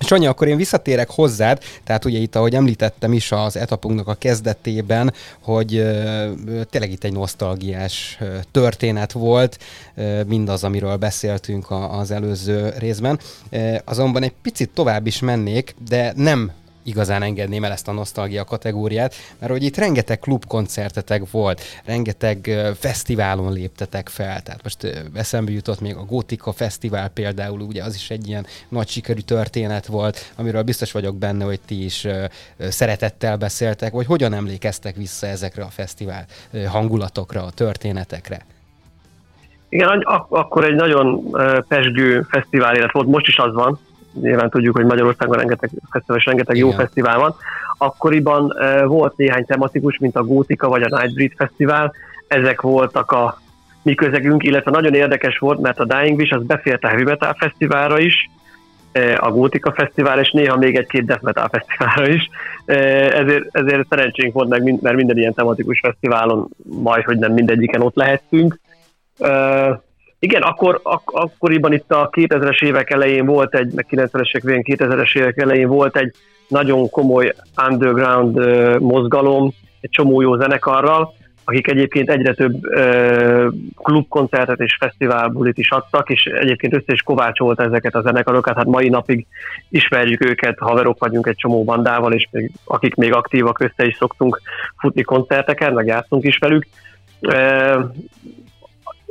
Sanyi, 0.02 0.26
akkor 0.26 0.48
én 0.48 0.56
visszatérek 0.56 1.10
hozzád, 1.10 1.62
tehát 1.84 2.04
ugye 2.04 2.18
itt, 2.18 2.36
ahogy 2.36 2.54
említettem 2.54 3.12
is 3.12 3.32
az 3.32 3.56
etapunknak 3.56 4.08
a 4.08 4.14
kezdetében, 4.14 5.12
hogy 5.40 5.76
ö, 5.76 6.30
tényleg 6.70 6.92
itt 6.92 7.04
egy 7.04 7.12
nosztalgiás 7.12 8.18
történet 8.50 9.12
volt, 9.12 9.58
ö, 9.94 10.22
mindaz, 10.22 10.64
amiről 10.64 10.96
beszéltünk 10.96 11.70
a, 11.70 11.98
az 11.98 12.10
előző 12.10 12.72
részben. 12.78 13.18
Ö, 13.50 13.74
azonban 13.84 14.22
egy 14.22 14.34
picit 14.42 14.70
tovább 14.74 15.06
is 15.06 15.20
mennék, 15.20 15.74
de 15.88 16.12
nem 16.16 16.52
igazán 16.82 17.22
engedném 17.22 17.64
el 17.64 17.72
ezt 17.72 17.88
a 17.88 17.92
nosztalgia 17.92 18.44
kategóriát, 18.44 19.14
mert 19.38 19.52
hogy 19.52 19.62
itt 19.62 19.76
rengeteg 19.76 20.18
klubkoncertetek 20.18 21.30
volt, 21.30 21.62
rengeteg 21.84 22.50
fesztiválon 22.78 23.52
léptetek 23.52 24.08
fel, 24.08 24.42
tehát 24.42 24.62
most 24.62 25.08
eszembe 25.14 25.50
jutott 25.50 25.80
még 25.80 25.96
a 25.96 26.04
Gótika 26.04 26.52
Fesztivál 26.52 27.08
például, 27.08 27.60
ugye 27.60 27.82
az 27.84 27.94
is 27.94 28.10
egy 28.10 28.28
ilyen 28.28 28.46
nagy 28.68 28.88
sikerű 28.88 29.20
történet 29.20 29.86
volt, 29.86 30.32
amiről 30.36 30.62
biztos 30.62 30.92
vagyok 30.92 31.16
benne, 31.16 31.44
hogy 31.44 31.60
ti 31.66 31.84
is 31.84 32.06
szeretettel 32.58 33.36
beszéltek, 33.36 33.92
vagy 33.92 34.06
hogyan 34.06 34.32
emlékeztek 34.32 34.96
vissza 34.96 35.26
ezekre 35.26 35.62
a 35.62 35.68
fesztivál 35.70 36.24
hangulatokra, 36.68 37.42
a 37.42 37.50
történetekre? 37.50 38.44
Igen, 39.68 39.88
ak- 39.88 40.32
akkor 40.32 40.64
egy 40.64 40.74
nagyon 40.74 41.30
pesgő 41.68 42.26
fesztivál 42.30 42.76
élet 42.76 42.92
volt, 42.92 43.06
most 43.06 43.26
is 43.26 43.38
az 43.38 43.54
van, 43.54 43.78
nyilván 44.20 44.50
tudjuk, 44.50 44.76
hogy 44.76 44.84
Magyarországon 44.84 45.36
rengeteg 45.36 45.70
fesztivál 45.90 46.18
és 46.18 46.24
rengeteg 46.24 46.56
Igen. 46.56 46.68
jó 46.68 46.74
fesztivál 46.74 47.18
van. 47.18 47.34
Akkoriban 47.78 48.44
uh, 48.44 48.86
volt 48.86 49.16
néhány 49.16 49.44
tematikus, 49.44 49.98
mint 49.98 50.16
a 50.16 50.24
Gótika 50.24 50.68
vagy 50.68 50.82
a 50.82 50.98
Nightbreed 50.98 51.32
Fesztivál, 51.36 51.92
ezek 52.26 52.60
voltak 52.60 53.10
a 53.10 53.40
mi 53.82 53.94
közegünk, 53.94 54.42
illetve 54.42 54.70
nagyon 54.70 54.94
érdekes 54.94 55.38
volt, 55.38 55.60
mert 55.60 55.78
a 55.78 55.84
Dying 55.84 56.18
Wish 56.18 56.34
az 56.34 56.42
befért 56.42 56.84
a 56.84 56.88
Heavy 56.88 57.02
Metal 57.02 57.36
Fesztiválra 57.38 57.98
is, 57.98 58.30
a 59.16 59.30
Gótika 59.30 59.72
Fesztivál, 59.72 60.20
és 60.20 60.30
néha 60.30 60.56
még 60.56 60.76
egy-két 60.76 61.04
Death 61.04 61.22
Metal 61.22 61.48
Fesztiválra 61.48 62.08
is. 62.08 62.28
Ezért, 62.64 63.44
ezért 63.50 63.88
szerencsénk 63.88 64.32
volt 64.32 64.48
meg, 64.48 64.80
mert 64.80 64.96
minden 64.96 65.18
ilyen 65.18 65.34
tematikus 65.34 65.80
fesztiválon 65.80 66.48
majd, 66.64 67.04
hogy 67.04 67.18
nem 67.18 67.32
mindegyiken 67.32 67.80
ott 67.80 67.94
lehettünk. 67.94 68.58
Igen, 70.22 70.42
akkor, 70.42 70.80
ak- 70.82 71.12
akkoriban 71.12 71.72
itt 71.72 71.92
a 71.92 72.10
2000-es 72.10 72.62
évek 72.62 72.90
elején 72.90 73.26
volt 73.26 73.54
egy, 73.54 73.72
meg 73.74 73.86
90-es 73.90 74.36
évek 74.36 74.42
végén 74.42 74.78
2000-es 74.78 75.16
évek 75.16 75.38
elején 75.38 75.68
volt 75.68 75.96
egy 75.96 76.14
nagyon 76.48 76.90
komoly 76.90 77.34
underground 77.68 78.36
mozgalom, 78.80 79.52
egy 79.80 79.90
csomó 79.90 80.20
jó 80.20 80.36
zenekarral, 80.36 81.14
akik 81.44 81.70
egyébként 81.70 82.10
egyre 82.10 82.34
több 82.34 82.64
uh, 82.64 83.52
klubkoncertet 83.74 84.60
és 84.60 84.76
fesztiválbulit 84.80 85.58
is 85.58 85.70
adtak, 85.70 86.10
és 86.10 86.24
egyébként 86.24 86.74
össze 86.74 86.92
is 86.92 87.02
kovácsolt 87.02 87.60
ezeket 87.60 87.94
a 87.94 88.02
zenekarokat, 88.02 88.56
hát 88.56 88.66
mai 88.66 88.88
napig 88.88 89.26
ismerjük 89.68 90.24
őket, 90.24 90.58
haverok 90.58 90.98
vagyunk 90.98 91.26
egy 91.26 91.36
csomó 91.36 91.64
bandával, 91.64 92.12
és 92.12 92.28
még, 92.30 92.50
akik 92.64 92.94
még 92.94 93.14
aktívak, 93.14 93.60
össze 93.60 93.86
is 93.86 93.96
szoktunk 93.96 94.40
futni 94.78 95.02
koncerteken, 95.02 95.72
meg 95.72 95.86
játszunk 95.86 96.24
is 96.24 96.38
velük. 96.38 96.66
Uh, 97.20 97.84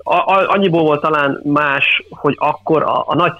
annyiból 0.03 0.81
volt 0.81 1.01
talán 1.01 1.41
más, 1.43 2.03
hogy 2.10 2.36
akkor 2.38 2.84
a, 2.84 3.03
a 3.08 3.15
nagy 3.15 3.34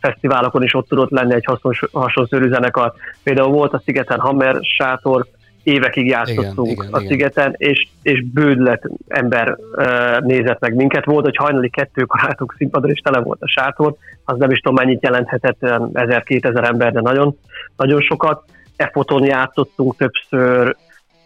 fesztiválokon 0.00 0.62
is 0.62 0.74
ott 0.74 0.88
tudott 0.88 1.10
lenni 1.10 1.34
egy 1.34 1.48
hasonszörű 1.92 2.48
zenekar. 2.48 2.92
Például 3.22 3.52
volt 3.52 3.72
a 3.72 3.82
Szigeten 3.84 4.20
Hammer 4.20 4.58
sátor, 4.60 5.26
évekig 5.66 6.06
játszottunk 6.06 6.70
igen, 6.70 6.92
a 6.92 6.98
igen, 6.98 7.10
szigeten, 7.10 7.54
igen. 7.56 7.70
és, 7.72 7.88
és 8.02 8.24
bődlet 8.24 8.90
ember 9.08 9.56
uh, 9.72 10.20
nézett 10.20 10.60
meg 10.60 10.74
minket. 10.74 11.04
Volt, 11.04 11.24
hogy 11.24 11.36
hajnali 11.36 11.70
kettőkor 11.70 12.20
álltunk 12.22 12.54
színpadon, 12.56 12.90
és 12.90 13.00
tele 13.00 13.20
volt 13.20 13.42
a 13.42 13.48
sátor, 13.48 13.94
az 14.24 14.38
nem 14.38 14.50
is 14.50 14.58
tudom 14.58 14.84
mennyit 14.84 15.02
jelenthetett, 15.02 15.56
1000-2000 15.60 16.68
ember, 16.68 16.92
de 16.92 17.00
nagyon, 17.00 17.38
nagyon 17.76 18.00
sokat. 18.00 18.42
E 18.76 18.90
foton 18.92 19.24
játszottunk 19.24 19.96
többször, 19.96 20.76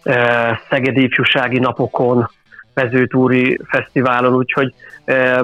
uh, 0.04 0.58
Szegedi 0.70 1.02
ifjúsági 1.02 1.58
napokon, 1.58 2.30
mezőtúri 2.82 3.60
fesztiválon, 3.64 4.34
úgyhogy 4.34 4.74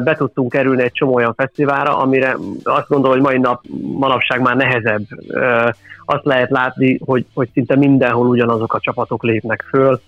be 0.04 0.14
tudtunk 0.16 0.52
kerülni 0.52 0.82
egy 0.82 0.92
csomó 0.92 1.14
olyan 1.14 1.34
fesztiválra, 1.34 1.98
amire 1.98 2.36
azt 2.64 2.88
gondolom, 2.88 3.16
hogy 3.16 3.26
mai 3.26 3.38
nap 3.38 3.64
manapság 3.98 4.40
már 4.40 4.56
nehezebb. 4.56 5.02
Azt 6.04 6.24
lehet 6.24 6.50
látni, 6.50 6.98
hogy, 7.04 7.26
hogy 7.34 7.48
szinte 7.52 7.76
mindenhol 7.76 8.26
ugyanazok 8.26 8.74
a 8.74 8.80
csapatok 8.80 9.22
lépnek 9.22 9.64
föl, 9.68 10.00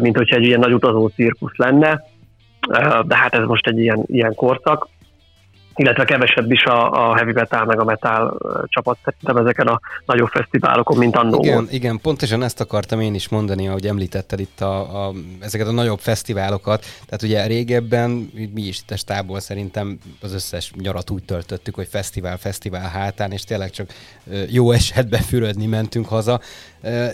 mint 0.00 0.16
hogyha 0.16 0.36
egy 0.36 0.46
ilyen 0.46 0.60
nagy 0.60 0.72
utazó 0.72 1.06
cirkusz 1.06 1.56
lenne, 1.56 2.02
de 3.06 3.16
hát 3.16 3.34
ez 3.34 3.44
most 3.46 3.66
egy 3.66 3.78
ilyen, 3.78 4.02
ilyen 4.06 4.34
korszak 4.34 4.88
illetve 5.74 6.04
kevesebb 6.04 6.52
is 6.52 6.64
a, 6.64 7.10
a 7.10 7.16
heavy 7.16 7.32
metal 7.32 7.64
meg 7.64 7.80
a 7.80 7.84
metal 7.84 8.38
csapat 8.66 8.98
szerintem 9.04 9.36
ezeken 9.36 9.66
a 9.66 9.80
nagyobb 10.06 10.28
fesztiválokon, 10.28 10.98
mint 10.98 11.16
annó 11.16 11.42
igen, 11.42 11.54
volt. 11.54 11.72
Igen, 11.72 12.00
pontosan 12.00 12.42
ezt 12.42 12.60
akartam 12.60 13.00
én 13.00 13.14
is 13.14 13.28
mondani, 13.28 13.68
ahogy 13.68 13.86
említetted 13.86 14.40
itt 14.40 14.60
a, 14.60 15.06
a, 15.06 15.12
ezeket 15.40 15.66
a 15.66 15.72
nagyobb 15.72 15.98
fesztiválokat. 15.98 16.84
Tehát 17.06 17.22
ugye 17.22 17.46
régebben 17.46 18.10
mi 18.54 18.62
is 18.62 18.78
itt 18.78 18.90
a 18.90 18.96
stából 18.96 19.40
szerintem 19.40 19.98
az 20.22 20.32
összes 20.32 20.72
nyarat 20.76 21.10
úgy 21.10 21.24
töltöttük, 21.24 21.74
hogy 21.74 21.88
fesztivál, 21.90 22.36
fesztivál 22.36 22.88
hátán, 22.88 23.32
és 23.32 23.44
tényleg 23.44 23.70
csak 23.70 23.90
jó 24.50 24.70
esetben 24.70 25.20
fürödni 25.20 25.66
mentünk 25.66 26.08
haza. 26.08 26.40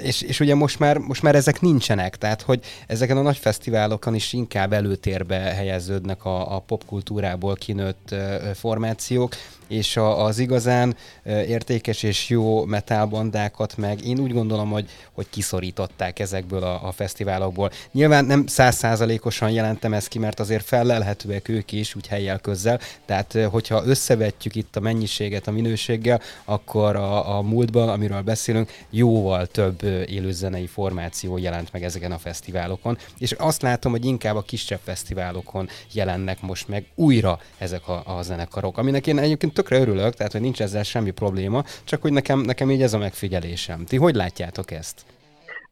És, 0.03 0.23
és 0.23 0.41
ugye 0.41 0.55
most 0.55 0.79
már, 0.79 0.99
most 0.99 1.23
már 1.23 1.35
ezek 1.35 1.61
nincsenek, 1.61 2.17
tehát 2.17 2.43
hogy 2.43 2.61
ezeken 2.87 3.17
a 3.17 3.23
nagy 3.23 3.37
fesztiválokon 3.37 4.15
is 4.15 4.33
inkább 4.33 4.73
előtérbe 4.73 5.37
helyeződnek 5.37 6.25
a, 6.25 6.57
a 6.57 6.59
popkultúrából 6.59 7.55
kinőtt 7.55 8.15
formációk, 8.55 9.35
és 9.69 9.97
a, 9.97 10.25
az 10.25 10.39
igazán 10.39 10.97
értékes 11.25 12.03
és 12.03 12.29
jó 12.29 12.65
metalbandákat 12.65 13.77
meg 13.77 14.07
én 14.07 14.19
úgy 14.19 14.33
gondolom, 14.33 14.71
hogy, 14.71 14.91
hogy 15.13 15.27
kiszorították 15.31 16.19
ezekből 16.19 16.63
a, 16.63 16.87
a 16.87 16.93
fesztiválokból. 16.93 17.71
Nyilván 17.93 18.25
nem 18.25 18.47
százszázalékosan 18.47 19.51
jelentem 19.51 19.93
ezt 19.93 20.09
ki, 20.09 20.19
mert 20.19 20.41
azért 20.41 20.65
fellelhetőek 20.65 21.49
ők 21.49 21.73
is, 21.73 21.95
úgy 21.95 22.07
helyjel 22.07 22.39
közzel, 22.39 22.81
tehát 23.07 23.39
hogyha 23.51 23.85
összevetjük 23.85 24.55
itt 24.55 24.77
a 24.77 24.81
mennyiséget 24.81 25.47
a 25.47 25.51
minőséggel, 25.51 26.21
akkor 26.45 26.97
a, 26.97 27.37
a 27.37 27.43
múltban, 27.43 27.89
amiről 27.89 28.23
beszélünk, 28.23 28.73
jóval 28.91 29.47
több 29.47 29.83
élőzenei 30.07 30.67
formáció 30.67 31.39
jelent 31.39 31.73
meg 31.73 31.85
ezeken 31.85 32.13
a 32.13 32.19
fesztiválokon, 32.19 32.99
és 33.19 33.33
azt 33.33 33.63
látom, 33.63 33.93
hogy 33.93 34.05
inkább 34.05 34.37
a 34.37 34.43
kisebb 34.43 34.81
fesztiválokon 34.85 35.69
jelennek 35.93 36.41
most 36.41 36.69
meg 36.69 36.87
újra 36.95 37.41
ezek 37.59 37.89
a, 37.89 38.03
a 38.05 38.23
zenek 38.23 38.38
zenekarok, 38.39 38.79
aminek 38.79 39.07
én 39.07 39.19
egyébként 39.19 39.55
tökre 39.55 39.81
örülök, 39.81 40.15
tehát 40.15 40.33
hogy 40.33 40.41
nincs 40.41 40.61
ezzel 40.61 40.83
semmi 40.83 41.11
probléma, 41.11 41.63
csak 41.85 42.03
hogy 42.03 42.13
nekem, 42.13 42.41
nekem 42.41 42.71
így 42.71 42.83
ez 42.83 42.95
a 42.95 42.99
megfigyelésem. 42.99 43.85
Ti 43.85 43.97
hogy 43.97 44.15
látjátok 44.15 44.71
ezt? 44.71 45.01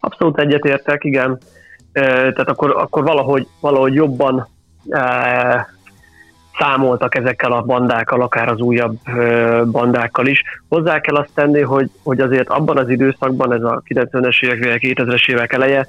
Abszolút 0.00 0.38
egyetértek, 0.38 1.04
igen. 1.04 1.38
Tehát 1.92 2.48
akkor, 2.48 2.70
akkor 2.76 3.02
valahogy, 3.02 3.46
valahogy 3.60 3.94
jobban 3.94 4.48
számoltak 6.58 7.14
ezekkel 7.14 7.52
a 7.52 7.62
bandákkal, 7.62 8.22
akár 8.22 8.48
az 8.48 8.60
újabb 8.60 8.98
bandákkal 9.70 10.26
is. 10.26 10.42
Hozzá 10.68 11.00
kell 11.00 11.16
azt 11.16 11.30
tenni, 11.34 11.60
hogy, 11.60 11.90
hogy 12.02 12.20
azért 12.20 12.48
abban 12.48 12.78
az 12.78 12.88
időszakban, 12.88 13.52
ez 13.52 13.62
a 13.62 13.82
90-es 13.88 14.42
évek, 14.42 14.80
2000-es 14.82 15.28
évek 15.28 15.52
eleje, 15.52 15.88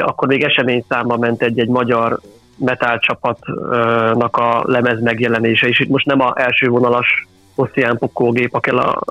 akkor 0.00 0.28
még 0.28 0.42
eseményszámba 0.42 1.16
ment 1.16 1.42
egy-egy 1.42 1.68
magyar 1.68 2.20
metal 2.62 2.98
csapatnak 2.98 4.36
a 4.36 4.62
lemez 4.66 5.00
megjelenése, 5.00 5.68
és 5.68 5.80
itt 5.80 5.88
most 5.88 6.06
nem 6.06 6.20
a 6.20 6.32
első 6.36 6.68
vonalas 6.68 7.26
Ocean 7.54 7.98
Pukógép, 7.98 8.54
akkel 8.54 8.76
a, 8.76 9.02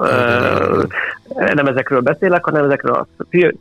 nem 1.54 1.66
ezekről 1.66 2.02
beszélek, 2.02 2.44
hanem 2.44 2.64
ezekről 2.64 2.94
a 2.94 3.08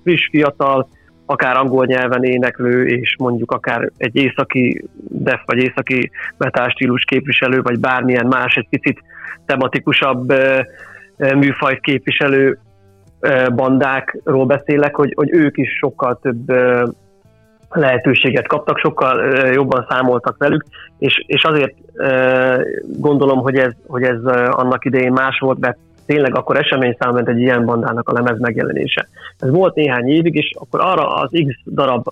friss, 0.02 0.28
fiatal, 0.30 0.88
akár 1.26 1.56
angol 1.56 1.86
nyelven 1.86 2.24
éneklő, 2.24 2.86
és 2.86 3.16
mondjuk 3.18 3.52
akár 3.52 3.90
egy 3.96 4.16
északi 4.16 4.84
def, 5.08 5.40
vagy 5.46 5.58
északi 5.58 6.10
metal 6.36 6.68
stílus 6.68 7.04
képviselő, 7.04 7.62
vagy 7.62 7.78
bármilyen 7.78 8.26
más, 8.26 8.56
egy 8.56 8.68
picit 8.68 9.02
tematikusabb 9.46 10.32
műfajt 11.16 11.80
képviselő 11.80 12.58
bandákról 13.54 14.46
beszélek, 14.46 14.94
hogy, 14.94 15.12
hogy 15.16 15.30
ők 15.32 15.56
is 15.56 15.76
sokkal 15.78 16.18
több 16.22 16.52
lehetőséget 17.70 18.46
kaptak, 18.46 18.78
sokkal 18.78 19.36
jobban 19.52 19.86
számoltak 19.88 20.36
velük, 20.38 20.64
és, 20.98 21.24
és 21.26 21.44
azért 21.44 21.74
gondolom, 22.86 23.38
hogy 23.38 23.56
ez, 23.56 23.72
hogy 23.86 24.02
ez 24.02 24.24
annak 24.50 24.84
idején 24.84 25.12
más 25.12 25.38
volt, 25.38 25.58
mert 25.58 25.76
tényleg 26.06 26.34
akkor 26.36 26.56
esemény 26.56 26.96
ment 26.98 27.28
egy 27.28 27.40
ilyen 27.40 27.64
bandának 27.64 28.08
a 28.08 28.12
lemez 28.12 28.38
megjelenése. 28.38 29.08
Ez 29.38 29.50
volt 29.50 29.74
néhány 29.74 30.08
évig, 30.08 30.34
és 30.34 30.54
akkor 30.58 30.80
arra 30.80 31.14
az 31.14 31.30
X 31.30 31.72
darab 31.74 32.08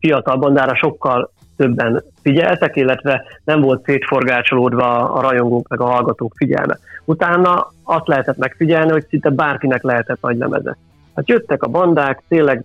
fiatal 0.00 0.36
bandára 0.36 0.74
sokkal 0.74 1.30
többen 1.56 2.02
figyeltek, 2.22 2.76
illetve 2.76 3.24
nem 3.44 3.60
volt 3.60 3.84
szétforgácsolódva 3.84 5.12
a 5.12 5.20
rajongók 5.20 5.68
meg 5.68 5.80
a 5.80 5.84
hallgatók 5.84 6.32
figyelme. 6.36 6.78
Utána 7.04 7.72
azt 7.84 8.08
lehetett 8.08 8.36
megfigyelni, 8.36 8.90
hogy 8.90 9.06
szinte 9.08 9.30
bárkinek 9.30 9.82
lehetett 9.82 10.20
nagy 10.20 10.36
lemeze. 10.36 10.76
Hát 11.18 11.28
jöttek 11.28 11.62
a 11.62 11.68
bandák, 11.68 12.22
tényleg 12.28 12.64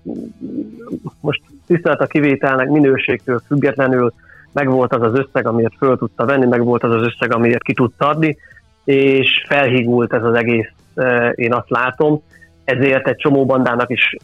most 1.20 1.42
tisztelt 1.68 2.00
a 2.00 2.06
kivételnek 2.06 2.70
minőségtől 2.70 3.42
függetlenül 3.48 4.13
megvolt 4.52 4.94
az 4.94 5.02
az 5.02 5.20
összeg, 5.20 5.48
amiért 5.48 5.74
föl 5.78 5.98
tudta 5.98 6.26
venni, 6.26 6.46
meg 6.46 6.63
volt 6.63 6.84
az 6.84 6.92
az 6.92 7.02
összeg, 7.02 7.34
amiért 7.36 7.63
ki 7.63 7.74
tudta 7.74 8.08
adni, 8.08 8.38
és 8.84 9.46
felhígult 9.48 10.13
ez 10.13 10.24
az 10.24 10.34
egész, 10.34 10.70
én 11.36 11.54
azt 11.54 11.70
látom, 11.70 12.22
ezért 12.63 13.08
egy 13.08 13.16
csomó 13.16 13.46
bandának 13.46 13.89
is 13.89 14.16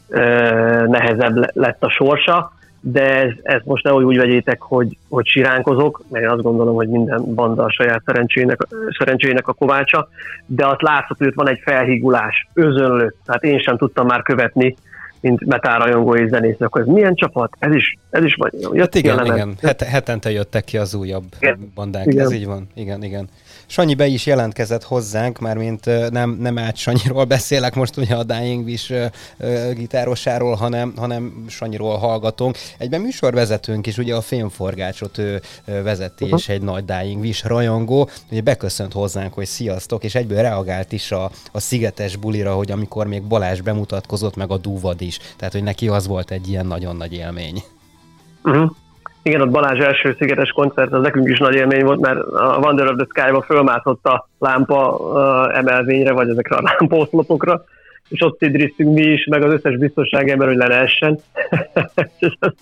nehezebb 0.87 1.49
lett 1.53 1.83
a 1.83 1.89
sorsa, 1.89 2.51
de 2.81 3.23
ez, 3.23 3.31
ez 3.41 3.61
most 3.63 3.83
ne 3.83 3.93
úgy 3.93 4.17
vegyétek, 4.17 4.61
hogy, 4.61 4.97
hogy 5.09 5.27
siránkozok, 5.27 6.03
mert 6.09 6.23
én 6.23 6.29
azt 6.29 6.41
gondolom, 6.41 6.75
hogy 6.75 6.87
minden 6.87 7.33
banda 7.35 7.63
a 7.63 7.71
saját 7.71 8.01
szerencsének, 8.05 8.67
szerencsének 8.97 9.47
a 9.47 9.53
kovácsa, 9.53 10.09
de 10.45 10.67
azt 10.67 10.81
látszott, 10.81 11.17
hogy 11.17 11.27
ott 11.27 11.33
van 11.33 11.49
egy 11.49 11.59
felhígulás, 11.63 12.47
özönlő, 12.53 13.13
tehát 13.25 13.43
én 13.43 13.59
sem 13.59 13.77
tudtam 13.77 14.05
már 14.05 14.21
követni, 14.21 14.75
mint 15.21 15.45
metárajongó 15.45 16.15
és 16.15 16.29
zenész, 16.29 16.55
akkor 16.59 16.81
ez 16.81 16.87
milyen 16.87 17.15
csapat? 17.15 17.53
Ez 17.59 17.75
is, 17.75 17.97
ez 18.09 18.23
is 18.23 18.35
vagy. 18.35 18.53
Hát 18.77 18.95
igen, 18.95 19.25
igen. 19.25 19.55
Het, 19.61 19.81
hetente 19.81 20.31
jöttek 20.31 20.63
ki 20.63 20.77
az 20.77 20.93
újabb 20.93 21.23
igen. 21.39 21.71
bandák, 21.75 22.05
igen. 22.05 22.25
ez 22.25 22.31
így 22.31 22.45
van. 22.45 22.67
Igen, 22.75 23.03
igen. 23.03 23.27
Sanyi 23.71 23.93
be 23.93 24.07
is 24.07 24.25
jelentkezett 24.25 24.83
hozzánk, 24.83 25.39
már 25.39 25.57
mint 25.57 26.09
nem, 26.11 26.37
nem 26.39 26.57
át 26.57 26.75
Sanyiról 26.75 27.25
beszélek 27.35 27.75
most 27.75 27.97
ugye 27.97 28.15
a 28.15 28.23
Dying 28.23 28.65
Wish 28.65 29.11
gitárosáról, 29.73 30.55
hanem, 30.55 30.93
hanem 30.97 31.45
Sanyiról 31.49 31.97
hallgatunk. 31.97 32.57
Egyben 32.77 33.01
műsorvezetőnk 33.01 33.87
is, 33.87 33.97
ugye 33.97 34.15
a 34.15 34.21
Fémforgácsot 34.21 35.17
ő 35.17 35.41
vezeti, 35.65 36.23
uh-huh. 36.23 36.39
és 36.39 36.49
egy 36.49 36.61
nagy 36.61 36.85
Dying 36.85 37.21
Wish 37.21 37.45
rajongó, 37.45 38.09
ugye 38.31 38.41
beköszönt 38.41 38.93
hozzánk, 38.93 39.33
hogy 39.33 39.45
sziasztok, 39.45 40.03
és 40.03 40.15
egyből 40.15 40.41
reagált 40.41 40.91
is 40.91 41.11
a, 41.11 41.31
a 41.51 41.59
Szigetes 41.59 42.15
bulira, 42.15 42.53
hogy 42.53 42.71
amikor 42.71 43.07
még 43.07 43.23
Balázs 43.23 43.61
bemutatkozott, 43.61 44.35
meg 44.35 44.51
a 44.51 44.57
Dúvad 44.57 45.01
is. 45.01 45.17
Tehát, 45.37 45.53
hogy 45.53 45.63
neki 45.63 45.87
az 45.87 46.07
volt 46.07 46.31
egy 46.31 46.49
ilyen 46.49 46.65
nagyon 46.65 46.95
nagy 46.95 47.13
élmény. 47.13 47.63
Uh-huh. 48.43 48.71
Igen, 49.21 49.41
ott 49.41 49.49
Balázs 49.49 49.79
első 49.79 50.15
szigetes 50.19 50.49
koncert, 50.49 50.91
az 50.91 51.01
nekünk 51.01 51.29
is 51.29 51.39
nagy 51.39 51.55
élmény 51.55 51.83
volt, 51.83 51.99
mert 51.99 52.19
a 52.19 52.59
Wonder 52.61 52.87
of 52.87 52.95
the 52.95 53.07
Sky-ba 53.09 53.41
fölmászott 53.41 54.05
a 54.05 54.27
lámpa 54.39 54.99
emelvényre, 55.53 56.11
vagy 56.11 56.29
ezekre 56.29 56.55
a 56.55 56.61
lámpaoszlopokra, 56.61 57.63
és 58.09 58.21
ott 58.21 58.41
idriztünk 58.41 58.93
mi 58.93 59.01
is, 59.01 59.25
meg 59.25 59.43
az 59.43 59.51
összes 59.51 59.77
biztonság 59.77 60.29
ember, 60.29 60.47
hogy 60.47 60.57
le 60.57 60.67
lehessen. 60.67 61.19
az, 62.39 62.53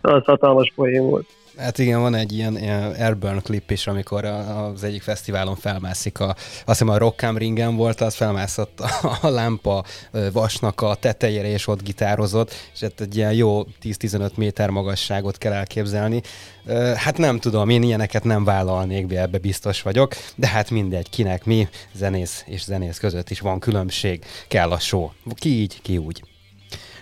az 0.00 0.24
hatalmas 0.24 0.72
poén 0.74 1.02
volt. 1.02 1.26
Hát 1.56 1.78
igen, 1.78 2.00
van 2.00 2.14
egy 2.14 2.32
ilyen, 2.32 2.58
ilyen 2.58 2.92
Airburn 2.92 3.42
klip 3.42 3.70
is, 3.70 3.86
amikor 3.86 4.24
az 4.24 4.84
egyik 4.84 5.02
fesztiválon 5.02 5.56
felmászik, 5.56 6.20
a, 6.20 6.28
azt 6.28 6.64
hiszem 6.64 6.88
a 6.88 6.98
Rock'em 6.98 7.34
ringen 7.36 7.76
volt, 7.76 8.00
az 8.00 8.14
felmászott 8.14 8.80
a, 9.20 9.28
lámpa 9.28 9.84
vasnak 10.32 10.80
a 10.80 10.94
tetejére, 10.94 11.48
és 11.48 11.66
ott 11.66 11.82
gitározott, 11.82 12.52
és 12.74 12.80
hát 12.80 13.00
egy 13.00 13.16
ilyen 13.16 13.32
jó 13.32 13.64
10-15 13.82 14.34
méter 14.34 14.70
magasságot 14.70 15.38
kell 15.38 15.52
elképzelni. 15.52 16.22
Hát 16.96 17.18
nem 17.18 17.38
tudom, 17.38 17.68
én 17.68 17.82
ilyeneket 17.82 18.24
nem 18.24 18.44
vállalnék 18.44 19.06
be, 19.06 19.20
ebbe 19.20 19.38
biztos 19.38 19.82
vagyok, 19.82 20.14
de 20.34 20.46
hát 20.46 20.70
mindegy, 20.70 21.10
kinek 21.10 21.44
mi, 21.44 21.68
zenész 21.92 22.44
és 22.46 22.64
zenész 22.64 22.98
között 22.98 23.30
is 23.30 23.40
van 23.40 23.58
különbség, 23.58 24.24
kell 24.48 24.70
a 24.70 24.78
show. 24.78 25.10
Ki 25.34 25.48
így, 25.48 25.82
ki 25.82 25.98
úgy. 25.98 26.22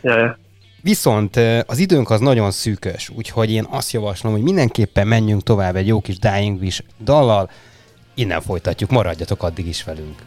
Ja, 0.03 0.39
Viszont 0.85 1.37
az 1.67 1.79
időnk 1.79 2.11
az 2.11 2.21
nagyon 2.21 2.51
szűkös, 2.51 3.09
úgyhogy 3.09 3.51
én 3.51 3.67
azt 3.71 3.93
javaslom, 3.93 4.33
hogy 4.33 4.43
mindenképpen 4.43 5.07
menjünk 5.07 5.43
tovább 5.43 5.77
egy 5.77 5.87
jó 5.87 6.01
kis 6.01 6.19
Dying 6.19 6.61
Wish 6.61 6.83
dallal, 7.05 7.51
innen 8.15 8.41
folytatjuk, 8.41 8.91
maradjatok 8.91 9.43
addig 9.43 9.67
is 9.67 9.85
velünk. 9.85 10.23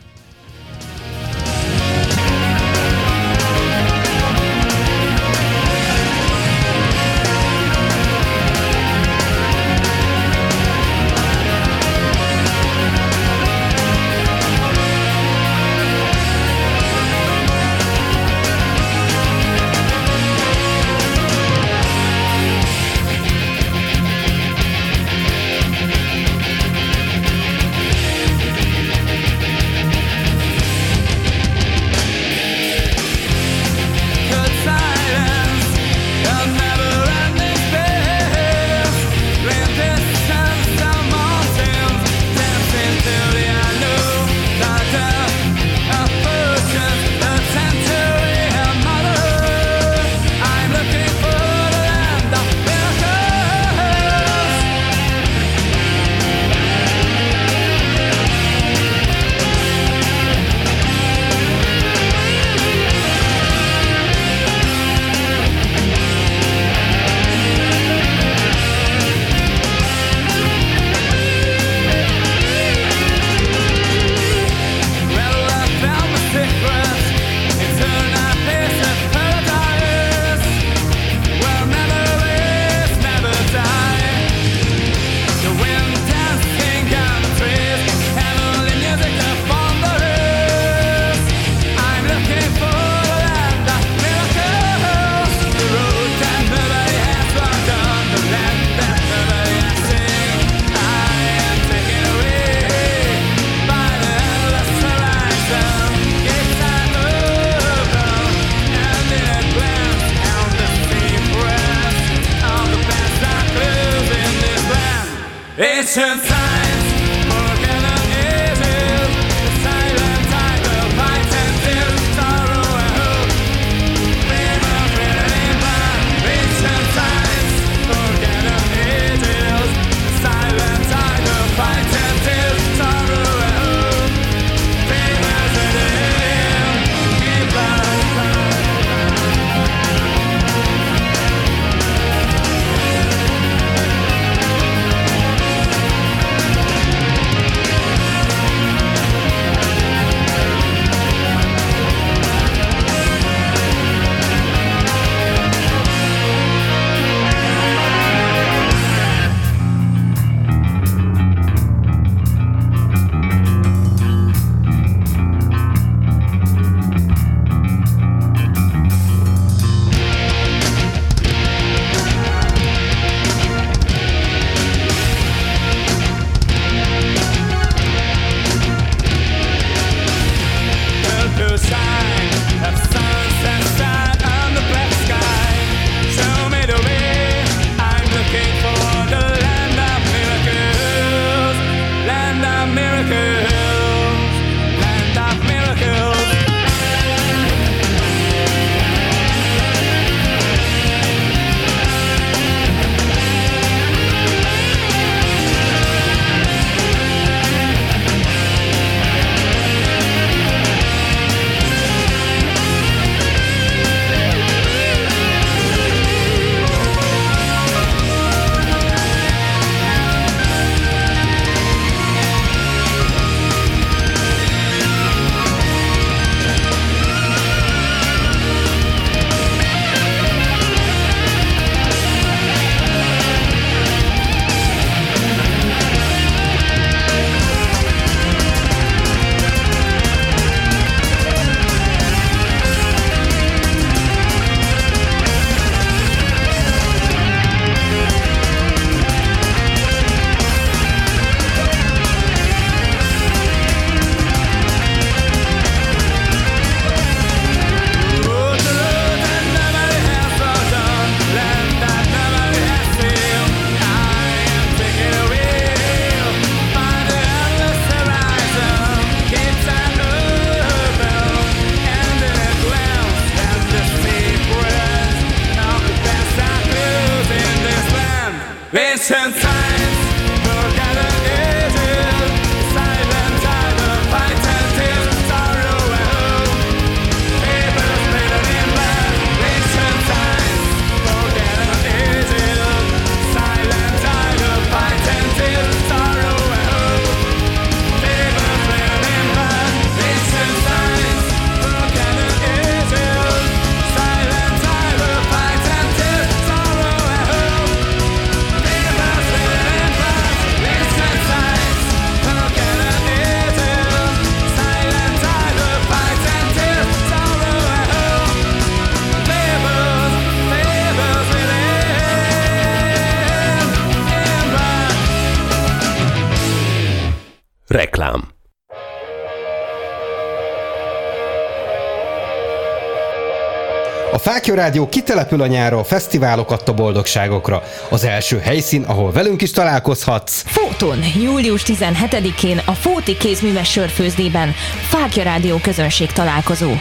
A 334.18 334.20
Fákja 334.20 334.56
Rádió 334.56 334.90
kitelepül 334.90 335.42
a 335.42 335.48
nyára 335.48 335.80
a 335.80 335.84
fesztiválok 335.84 336.52
adta 336.52 336.74
boldogságokra. 336.74 337.64
Az 337.90 338.04
első 338.04 338.40
helyszín, 338.40 338.84
ahol 338.84 339.12
velünk 339.12 339.42
is 339.42 339.52
találkozhatsz. 339.52 340.44
Fóton, 340.46 341.00
július 341.22 341.64
17-én 341.66 342.62
a 342.66 342.72
Fóti 342.72 343.18
kézműves 343.18 343.72
sörfőzdében 343.72 344.54
Fákja 344.88 345.24
Rádió 345.24 345.58
közönség 345.58 346.12
találkozó, 346.12 346.72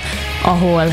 ahol 0.42 0.84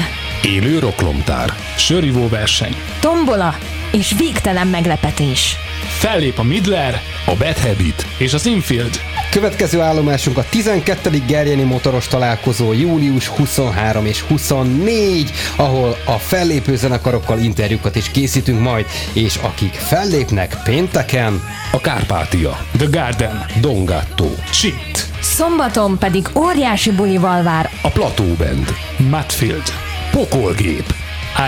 Élő 0.41 0.79
roklomtár 0.79 1.53
Sörivó 1.77 2.27
verseny. 2.27 2.75
tombola 2.99 3.57
és 3.91 4.13
végtelen 4.17 4.67
meglepetés. 4.67 5.57
Fellép 5.87 6.39
a 6.39 6.43
Midler 6.43 7.01
A 7.25 7.35
Bad 7.35 7.57
Habit 7.57 8.05
és 8.17 8.33
az 8.33 8.45
Infield. 8.45 8.99
Következő 9.31 9.79
állomásunk 9.79 10.37
a 10.37 10.45
12. 10.49 11.23
Gerjeni 11.27 11.63
motoros 11.63 12.07
találkozó 12.07 12.73
július 12.73 13.27
23 13.27 14.05
és 14.05 14.21
24, 14.21 15.31
ahol 15.55 15.97
a 16.05 16.11
fellépő 16.11 16.75
zenekarokkal 16.75 17.39
interjúkat 17.39 17.95
is 17.95 18.11
készítünk 18.11 18.59
majd, 18.59 18.85
és 19.13 19.35
akik 19.35 19.73
fellépnek 19.73 20.57
pénteken, 20.63 21.41
A 21.71 21.79
Kárpátia 21.79 22.65
The 22.77 22.87
Garden. 22.89 23.45
Dongatto 23.61 24.29
Shit. 24.51 25.05
Szombaton 25.21 25.97
pedig 25.97 26.27
óriási 26.35 26.91
bulival 26.91 27.43
vár 27.43 27.69
A 27.81 27.89
Plató 27.89 28.23
Band 28.23 28.73
Matfield. 29.09 29.73
Pokolgép 30.11 30.93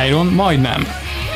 Iron 0.08 0.26
majdnem. 0.26 0.88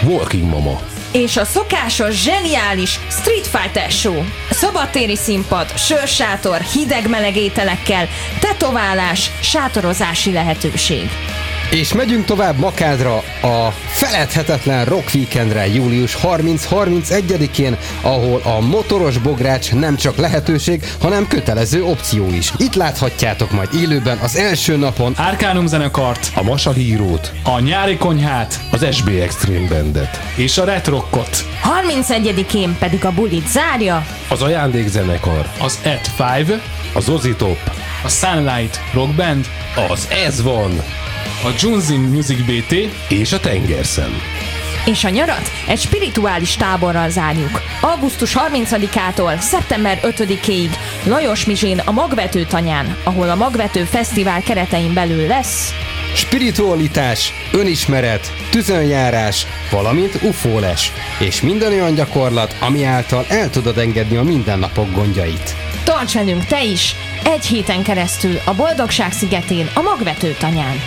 Walking 0.03 0.49
Mama 0.49 0.88
és 1.11 1.37
a 1.37 1.45
szokásos, 1.45 2.21
zseniális 2.21 2.99
Street 3.09 3.47
Fighter 3.47 3.91
Show. 3.91 4.23
Szabadtéri 4.49 5.15
színpad, 5.15 5.77
sörsátor, 5.77 6.61
hideg-meleg 6.61 7.35
ételekkel, 7.35 8.07
tetoválás, 8.39 9.31
sátorozási 9.41 10.31
lehetőség. 10.31 11.09
És 11.71 11.93
megyünk 11.93 12.25
tovább 12.25 12.57
Makádra 12.57 13.15
a 13.41 13.73
feledhetetlen 13.87 14.85
Rock 14.85 15.09
Weekendre 15.13 15.67
július 15.67 16.17
30-31-én, 16.23 17.77
ahol 18.01 18.41
a 18.43 18.59
motoros 18.59 19.17
bogrács 19.17 19.73
nem 19.73 19.95
csak 19.95 20.17
lehetőség, 20.17 20.83
hanem 21.01 21.27
kötelező 21.27 21.83
opció 21.83 22.27
is. 22.33 22.53
Itt 22.57 22.73
láthatjátok 22.73 23.51
majd 23.51 23.69
élőben 23.73 24.17
az 24.17 24.35
első 24.35 24.75
napon 24.77 25.13
Árkánum 25.15 25.67
zenekart, 25.67 26.31
A 26.35 26.43
Masa 26.43 26.71
hírót, 26.71 27.31
a 27.43 27.59
nyári 27.59 27.97
konyhát 27.97 28.59
az 28.71 28.85
SB 28.91 29.07
Extreme 29.07 29.67
Bandet, 29.67 30.19
és 30.35 30.57
a 30.57 30.63
retrokkot. 30.63 31.45
31-én 31.87 32.75
pedig 32.79 33.05
a 33.05 33.11
bulit 33.11 33.47
zárja 33.47 34.05
az 34.29 34.41
Ajándékzenekar, 34.41 35.49
Az 35.59 35.79
At 35.85 36.39
5, 36.47 36.61
az 36.93 37.09
Ozitop, 37.09 37.71
a 38.03 38.09
Sunlight 38.09 38.79
Rock 38.93 39.15
Band, 39.15 39.45
az 39.89 40.07
Ez 40.25 40.41
van, 40.41 40.71
a 41.43 41.53
Junzin 41.57 41.99
Music 41.99 42.39
BT, 42.45 42.71
és 43.09 43.33
a 43.33 43.39
Tengerszem. 43.39 44.21
És 44.85 45.03
a 45.03 45.09
nyarat 45.09 45.51
egy 45.67 45.79
spirituális 45.79 46.55
táborral 46.55 47.09
zárjuk. 47.09 47.61
Augusztus 47.81 48.35
30-ától 48.49 49.39
szeptember 49.39 49.99
5-ig 50.03 50.69
Lajos 51.03 51.45
Mizsén 51.45 51.81
a 51.85 51.91
Magvető 51.91 52.45
tanyán, 52.45 52.95
ahol 53.03 53.29
a 53.29 53.35
Magvető 53.35 53.83
Fesztivál 53.83 54.41
keretein 54.41 54.93
belül 54.93 55.27
lesz 55.27 55.73
spiritualitás, 56.13 57.33
önismeret, 57.53 58.33
tüzönjárás, 58.49 59.45
valamint 59.71 60.19
ufóles, 60.21 60.91
és 61.19 61.41
minden 61.41 61.71
olyan 61.71 61.95
gyakorlat, 61.95 62.55
ami 62.59 62.83
által 62.83 63.25
el 63.27 63.49
tudod 63.49 63.77
engedni 63.77 64.17
a 64.17 64.23
mindennapok 64.23 64.91
gondjait. 64.91 65.55
Tarts 65.83 66.13
velünk 66.13 66.45
te 66.45 66.63
is! 66.63 66.95
Egy 67.23 67.45
héten 67.45 67.83
keresztül 67.83 68.39
a 68.45 68.53
Boldogság 68.53 69.11
szigetén, 69.11 69.69
a 69.73 69.81
Magvető 69.81 70.35
tanyán. 70.39 70.79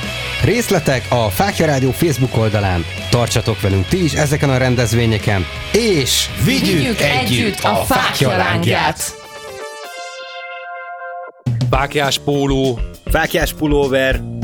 Részletek 0.44 1.06
a 1.08 1.28
Fákja 1.28 1.66
Rádió 1.66 1.90
Facebook 1.90 2.36
oldalán. 2.36 2.84
Tartsatok 3.10 3.60
velünk 3.60 3.86
ti 3.86 4.04
is 4.04 4.12
ezeken 4.12 4.50
a 4.50 4.56
rendezvényeken, 4.56 5.46
és 5.72 6.28
Vigyük 6.44 7.00
együtt 7.00 7.60
a 7.60 7.74
fákja 7.74 8.36
lángját! 8.36 9.14
Fákjás 11.70 12.18
póló, 12.18 12.78
Fákjás 13.04 13.52
pulóver, 13.52 14.20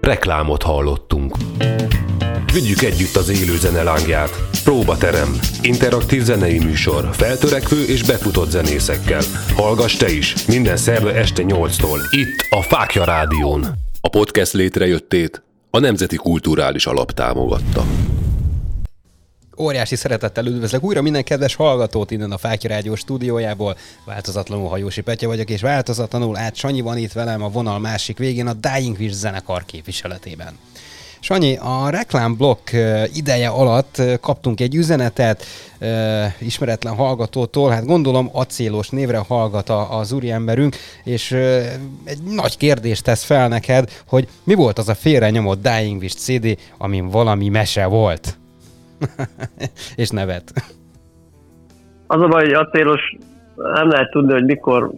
Reklámot 0.00 0.62
hallottunk. 0.62 1.36
Vigyük 2.52 2.82
együtt 2.82 3.16
az 3.16 3.28
élő 3.28 3.56
zene 3.56 3.82
lángját. 3.82 4.30
Próbaterem. 4.64 5.38
Interaktív 5.62 6.22
zenei 6.22 6.58
műsor. 6.58 7.08
Feltörekvő 7.12 7.84
és 7.84 8.02
befutott 8.02 8.50
zenészekkel. 8.50 9.20
Hallgass 9.56 9.96
te 9.96 10.12
is. 10.12 10.46
Minden 10.46 10.76
szerve 10.76 11.14
este 11.14 11.42
8-tól. 11.46 11.98
Itt 12.10 12.46
a 12.50 12.62
Fákja 12.62 13.04
Rádión. 13.04 13.66
A 14.00 14.08
podcast 14.08 14.52
létrejöttét 14.52 15.42
a 15.70 15.78
Nemzeti 15.78 16.16
Kulturális 16.16 16.86
Alap 16.86 17.12
támogatta. 17.12 17.84
Óriási 19.60 19.96
szeretettel 19.96 20.46
üdvözlök 20.46 20.82
újra 20.82 21.02
minden 21.02 21.24
kedves 21.24 21.54
hallgatót 21.54 22.10
innen 22.10 22.32
a 22.32 22.38
Fákja 22.38 22.70
Rádió 22.70 22.94
stúdiójából. 22.94 23.76
Változatlanul 24.04 24.68
Hajósi 24.68 25.00
Petya 25.00 25.26
vagyok, 25.26 25.50
és 25.50 25.60
változatlanul 25.60 26.36
át 26.36 26.54
Sanyi 26.54 26.80
van 26.80 26.98
itt 26.98 27.12
velem 27.12 27.42
a 27.42 27.48
vonal 27.48 27.78
másik 27.78 28.18
végén 28.18 28.46
a 28.46 28.52
Dying 28.52 28.96
Wish 28.98 29.14
zenekar 29.14 29.64
képviseletében. 29.64 30.58
Sanyi, 31.20 31.56
a 31.56 31.90
reklámblokk 31.90 32.70
ideje 33.14 33.48
alatt 33.48 34.02
kaptunk 34.20 34.60
egy 34.60 34.74
üzenetet 34.74 35.44
ismeretlen 36.38 36.94
hallgatótól, 36.94 37.70
hát 37.70 37.86
gondolom 37.86 38.28
acélos 38.32 38.88
névre 38.88 39.18
hallgat 39.18 39.68
a, 39.68 39.98
az 39.98 40.12
úriemberünk, 40.12 40.76
és 41.04 41.32
egy 42.04 42.22
nagy 42.22 42.56
kérdést 42.56 43.04
tesz 43.04 43.22
fel 43.22 43.48
neked, 43.48 44.02
hogy 44.06 44.28
mi 44.44 44.54
volt 44.54 44.78
az 44.78 44.88
a 44.88 44.94
félre 44.94 45.30
nyomott 45.30 45.62
Dying 45.62 46.00
Wish 46.00 46.16
CD, 46.16 46.58
amin 46.78 47.08
valami 47.08 47.48
mese 47.48 47.86
volt. 47.86 48.39
és 50.02 50.08
nevet. 50.08 50.52
Az 52.06 52.20
a 52.20 52.28
baj, 52.28 52.44
hogy 52.44 52.52
acélos 52.52 53.16
nem 53.54 53.88
lehet 53.88 54.10
tudni, 54.10 54.32
hogy 54.32 54.44
mikor 54.44 54.90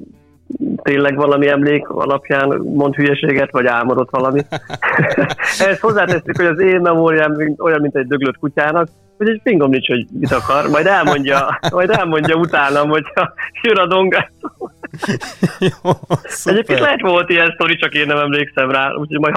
tényleg 0.82 1.16
valami 1.16 1.48
emlék 1.48 1.88
alapján 1.88 2.48
mond 2.58 2.94
hülyeséget, 2.94 3.50
vagy 3.50 3.66
álmodott 3.66 4.10
valami. 4.10 4.40
Ehhez 5.60 5.80
hozzáteszük, 5.80 6.36
hogy 6.36 6.46
az 6.46 6.60
én 6.60 6.80
memóriám 6.80 7.54
olyan, 7.58 7.80
mint 7.80 7.96
egy 7.96 8.06
döglött 8.06 8.38
kutyának, 8.38 8.88
hogy 9.16 9.28
egy 9.28 9.40
fingom 9.44 9.70
nincs, 9.70 9.86
hogy 9.86 10.06
mit 10.12 10.32
akar, 10.32 10.68
majd 10.68 10.86
elmondja, 10.86 11.58
majd 11.70 11.90
elmondja 11.90 12.36
utánam, 12.36 12.88
hogyha 12.88 13.32
jön 13.62 13.76
a 13.76 13.86
dongás. 13.86 14.30
Jó, 15.58 15.90
Egyébként 16.44 16.80
lehet 16.80 17.00
volt 17.00 17.30
ilyen 17.30 17.52
sztori, 17.54 17.76
csak 17.76 17.94
én 17.94 18.06
nem 18.06 18.18
emlékszem 18.18 18.70
rá, 18.70 18.92
úgyhogy 18.94 19.18
majd 19.18 19.34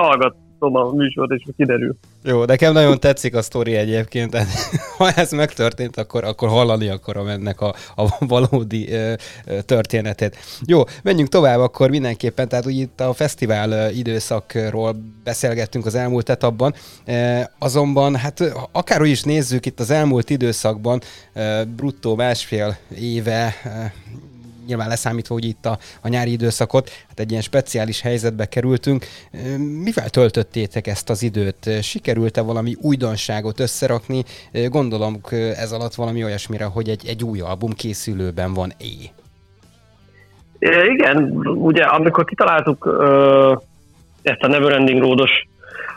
hallgatom 0.59 0.75
a 0.75 0.95
műsort, 0.95 1.31
és 1.31 1.43
kiderül. 1.57 1.95
Jó, 2.23 2.43
nekem 2.43 2.73
nagyon 2.73 2.99
tetszik 2.99 3.35
a 3.35 3.41
sztori 3.41 3.75
egyébként, 3.75 4.37
ha 4.97 5.11
ez 5.11 5.31
megtörtént, 5.31 5.97
akkor, 5.97 6.23
akkor 6.23 6.49
hallani 6.49 6.87
akarom 6.87 7.27
ennek 7.27 7.61
a, 7.61 7.75
a 7.95 8.15
valódi 8.19 8.91
ö, 8.91 9.13
ö. 9.67 10.35
Jó, 10.65 10.81
menjünk 11.03 11.29
tovább 11.29 11.59
akkor 11.59 11.89
mindenképpen, 11.89 12.47
tehát 12.47 12.65
úgy 12.65 12.77
itt 12.77 12.99
a 12.99 13.13
fesztivál 13.13 13.91
időszakról 13.91 14.95
beszélgettünk 15.23 15.85
az 15.85 15.95
elmúlt 15.95 16.29
etapban, 16.29 16.73
e, 17.05 17.51
azonban 17.59 18.15
hát 18.15 18.53
akárhogy 18.71 19.09
is 19.09 19.23
nézzük 19.23 19.65
itt 19.65 19.79
az 19.79 19.89
elmúlt 19.89 20.29
időszakban, 20.29 21.01
e, 21.33 21.63
bruttó 21.63 22.15
másfél 22.15 22.77
éve 22.99 23.55
e, 23.63 23.93
nyilván 24.67 24.87
leszámítva, 24.87 25.33
hogy 25.33 25.45
itt 25.45 25.65
a, 25.65 25.77
a 26.01 26.07
nyári 26.07 26.31
időszakot, 26.31 26.89
hát 27.07 27.19
egy 27.19 27.29
ilyen 27.29 27.41
speciális 27.41 28.01
helyzetbe 28.01 28.45
kerültünk. 28.45 29.05
Mivel 29.83 30.09
töltöttétek 30.09 30.87
ezt 30.87 31.09
az 31.09 31.23
időt? 31.23 31.69
Sikerült-e 31.81 32.41
valami 32.41 32.75
újdonságot 32.81 33.59
összerakni? 33.59 34.23
Gondolom 34.69 35.19
ez 35.31 35.71
alatt 35.71 35.95
valami 35.95 36.23
olyasmire, 36.23 36.65
hogy 36.65 36.89
egy, 36.89 37.07
egy 37.07 37.23
új 37.23 37.39
album 37.39 37.71
készülőben 37.71 38.53
van 38.53 38.71
é. 38.77 39.09
É, 40.59 40.85
igen, 40.85 41.31
ugye 41.45 41.83
amikor 41.83 42.25
kitaláltuk 42.25 42.85
ö, 42.85 43.53
ezt 44.21 44.41
a 44.41 44.47
Neverending 44.47 45.01
Roados 45.01 45.47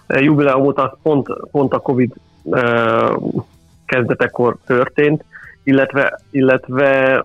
jubileumot, 0.09 0.78
az 0.78 0.90
pont, 1.02 1.28
pont 1.50 1.72
a 1.72 1.78
Covid 1.78 2.12
ö, 2.50 3.16
kezdetekor 3.87 4.57
történt, 4.66 5.24
illetve, 5.64 6.20
illetve 6.31 7.24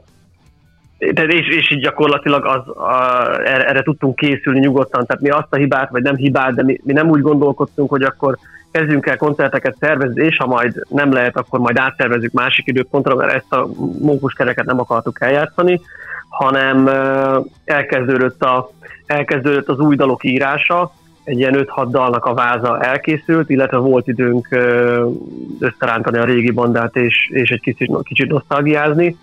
tehát 1.13 1.31
és, 1.31 1.47
és 1.47 1.71
így 1.71 1.81
gyakorlatilag 1.81 2.45
az, 2.45 2.67
a, 2.67 3.29
erre, 3.45 3.67
erre 3.67 3.81
tudtunk 3.81 4.15
készülni 4.15 4.59
nyugodtan. 4.59 5.05
Tehát 5.05 5.21
mi 5.21 5.29
azt 5.29 5.47
a 5.49 5.55
hibát, 5.55 5.89
vagy 5.89 6.03
nem 6.03 6.15
hibát, 6.15 6.55
de 6.55 6.63
mi, 6.63 6.79
mi 6.83 6.93
nem 6.93 7.09
úgy 7.09 7.21
gondolkodtunk, 7.21 7.89
hogy 7.89 8.03
akkor 8.03 8.37
kezdjünk 8.71 9.07
el 9.07 9.17
koncerteket 9.17 9.75
szervezni, 9.79 10.25
és 10.25 10.37
ha 10.37 10.47
majd 10.47 10.83
nem 10.89 11.11
lehet, 11.11 11.37
akkor 11.37 11.59
majd 11.59 11.77
átszervezzük 11.77 12.31
másik 12.31 12.67
időpontra, 12.67 13.15
mert 13.15 13.33
ezt 13.33 13.53
a 13.53 13.67
mókuskereket 14.01 14.65
nem 14.65 14.79
akartuk 14.79 15.21
eljátszani, 15.21 15.81
hanem 16.29 16.89
elkezdődött, 17.65 18.43
a, 18.43 18.69
elkezdődött 19.05 19.67
az 19.67 19.79
új 19.79 19.95
dalok 19.95 20.23
írása, 20.23 20.91
egy 21.23 21.37
ilyen 21.37 21.65
5-6 21.75 21.87
dalnak 21.89 22.25
a 22.25 22.33
váza 22.33 22.81
elkészült, 22.81 23.49
illetve 23.49 23.77
volt 23.77 24.07
időnk 24.07 24.47
összerántani 25.59 26.17
a 26.17 26.23
régi 26.23 26.51
bandát 26.51 26.95
és, 26.95 27.29
és 27.29 27.49
egy 27.49 27.61
kicsit, 27.61 27.91
kicsit 28.03 28.31
nosztalgiázni. 28.31 29.17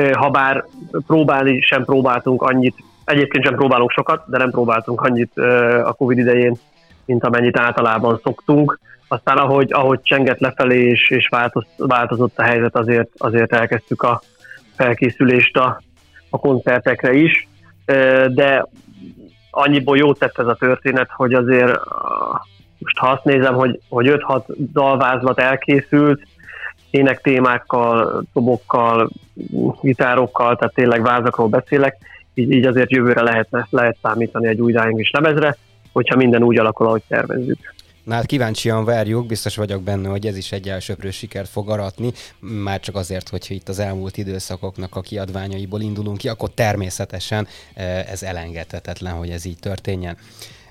Ö, 0.00 0.10
Habár 0.12 0.64
próbálni 1.06 1.60
sem 1.60 1.84
próbáltunk 1.84 2.42
annyit, 2.42 2.74
egyébként 3.04 3.44
sem 3.44 3.54
próbálunk 3.54 3.90
sokat, 3.90 4.24
de 4.26 4.38
nem 4.38 4.50
próbáltunk 4.50 5.00
annyit 5.00 5.38
a 5.84 5.92
Covid 5.92 6.18
idején, 6.18 6.56
mint 7.04 7.24
amennyit 7.24 7.58
általában 7.58 8.20
szoktunk. 8.22 8.78
Aztán 9.08 9.36
ahogy, 9.36 9.72
ahogy 9.72 10.00
csengett 10.02 10.38
lefelé 10.38 10.88
és, 10.88 11.10
és 11.10 11.28
változ, 11.28 11.64
változott 11.76 12.38
a 12.38 12.42
helyzet, 12.42 12.76
azért, 12.76 13.08
azért 13.16 13.52
elkezdtük 13.52 14.02
a 14.02 14.20
felkészülést 14.76 15.56
a, 15.56 15.82
a 16.30 16.38
koncertekre 16.38 17.12
is, 17.12 17.48
de 18.28 18.66
annyiból 19.50 19.96
jót 19.96 20.18
tett 20.18 20.38
ez 20.38 20.46
a 20.46 20.54
történet, 20.54 21.10
hogy 21.10 21.34
azért 21.34 21.78
most 22.78 22.98
ha 22.98 23.08
azt 23.08 23.24
nézem, 23.24 23.54
hogy, 23.54 23.80
hogy 23.88 24.06
5-6 24.08 24.42
dalvázlat 24.72 25.38
elkészült, 25.38 26.22
ének 26.90 27.20
témákkal, 27.20 28.22
tobokkal, 28.32 29.10
gitárokkal, 29.80 30.56
tehát 30.56 30.74
tényleg 30.74 31.02
vázakról 31.02 31.48
beszélek, 31.48 31.96
így, 32.34 32.50
így 32.52 32.66
azért 32.66 32.90
jövőre 32.90 33.22
lehetne, 33.22 33.66
lehet 33.70 33.96
számítani 34.02 34.48
egy 34.48 34.60
új 34.60 34.74
is 34.96 35.10
lemezre, 35.10 35.56
hogyha 35.92 36.16
minden 36.16 36.42
úgy 36.42 36.58
alakul, 36.58 36.86
ahogy 36.86 37.02
tervezzük. 37.08 37.58
Na 38.04 38.14
hát 38.14 38.26
kíváncsian 38.26 38.84
várjuk, 38.84 39.26
biztos 39.26 39.56
vagyok 39.56 39.82
benne, 39.82 40.08
hogy 40.08 40.26
ez 40.26 40.36
is 40.36 40.52
egy 40.52 40.68
elsőprő 40.68 41.10
sikert 41.10 41.48
fog 41.48 41.70
aratni, 41.70 42.12
már 42.38 42.80
csak 42.80 42.96
azért, 42.96 43.28
hogyha 43.28 43.54
itt 43.54 43.68
az 43.68 43.78
elmúlt 43.78 44.16
időszakoknak 44.16 44.96
a 44.96 45.00
kiadványaiból 45.00 45.80
indulunk 45.80 46.18
ki, 46.18 46.28
akkor 46.28 46.50
természetesen 46.50 47.46
eh, 47.74 48.10
ez 48.10 48.22
elengedhetetlen, 48.22 49.12
hogy 49.12 49.30
ez 49.30 49.44
így 49.44 49.58
történjen. 49.58 50.16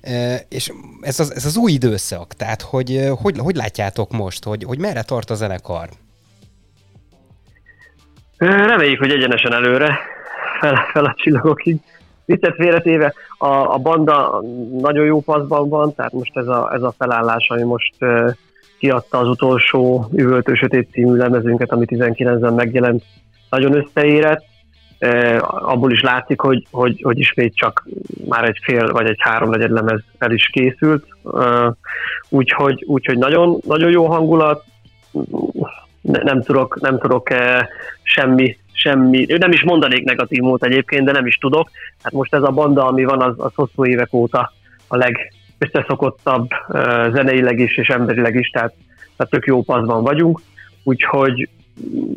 Eh, 0.02 0.40
És 0.50 0.72
ez 1.02 1.20
az, 1.20 1.36
ez 1.36 1.46
az 1.46 1.58
új 1.58 1.72
időszak, 1.72 2.34
tehát 2.34 2.62
hogy, 2.62 2.96
eh, 2.96 3.10
hogy, 3.22 3.38
hogy 3.38 3.56
látjátok 3.56 4.12
most, 4.12 4.44
hogy, 4.44 4.64
hogy 4.64 4.80
merre 4.80 5.02
tart 5.02 5.30
a 5.30 5.36
zenekar? 5.36 5.90
Reméljük, 8.40 9.00
hogy 9.00 9.12
egyenesen 9.12 9.54
előre, 9.54 10.00
fel, 10.60 10.76
fel 10.92 11.06
a 11.06 11.14
csillagokig. 11.18 11.78
Viccet 12.26 12.56
félretéve, 12.56 13.14
a, 13.38 13.48
a 13.48 13.78
banda 13.78 14.44
nagyon 14.78 15.06
jó 15.06 15.22
paszban 15.22 15.70
van, 15.70 15.96
tehát 15.96 16.12
most 16.12 16.38
ez 16.38 16.48
a, 16.48 16.74
ez 16.74 16.82
a 16.82 16.94
felállás, 16.98 17.50
ami 17.50 17.64
most 17.64 17.94
uh, 18.00 18.32
kiadta 18.78 19.18
az 19.18 19.28
utolsó 19.28 20.10
Üvöltő 20.14 20.54
Sötét 20.54 20.90
című 20.92 21.16
lemezünket, 21.16 21.72
ami 21.72 21.86
19-ben 21.88 22.54
megjelent, 22.54 23.04
nagyon 23.50 23.74
összeérett. 23.74 24.44
Uh, 25.00 25.38
abból 25.72 25.92
is 25.92 26.02
látszik, 26.02 26.40
hogy, 26.40 26.68
hogy, 26.72 27.02
hogy 27.02 27.20
ismét 27.20 27.56
csak 27.56 27.88
már 28.28 28.44
egy 28.44 28.60
fél 28.64 28.92
vagy 28.92 29.08
egy 29.08 29.20
három 29.20 29.50
negyed 29.50 29.72
lemez 29.72 30.04
el 30.18 30.32
is 30.32 30.50
készült. 30.50 31.06
Uh, 31.24 31.74
úgyhogy, 32.30 32.84
úgyhogy 32.88 33.18
nagyon, 33.18 33.60
nagyon 33.66 33.90
jó 33.90 34.06
hangulat, 34.06 34.64
nem 36.12 36.42
tudok, 36.42 36.80
nem 36.82 37.00
tudok 37.00 37.30
eh, 37.30 37.68
semmi, 38.02 38.58
semmi, 38.72 39.26
nem 39.38 39.52
is 39.52 39.64
mondanék 39.64 40.04
negatív 40.04 40.42
mód 40.42 40.64
egyébként, 40.64 41.06
de 41.06 41.12
nem 41.12 41.26
is 41.26 41.36
tudok. 41.36 41.70
Hát 42.04 42.14
most 42.14 42.34
ez 42.34 42.44
a 42.44 42.52
banda, 42.52 42.86
ami 42.86 43.04
van, 43.04 43.22
az, 43.22 43.34
az 43.38 43.52
hosszú 43.56 43.86
évek 43.86 44.14
óta 44.14 44.52
a 44.88 44.98
legösszeszokottabb 44.98 46.50
eh, 46.68 47.12
zeneileg 47.12 47.60
is 47.60 47.78
és 47.78 47.88
emberileg 47.88 48.36
is, 48.36 48.50
tehát, 48.50 48.74
tehát 49.18 49.32
tök 49.32 49.46
jó 49.46 49.64
paszban 49.64 50.04
vagyunk, 50.04 50.42
úgyhogy 50.84 51.50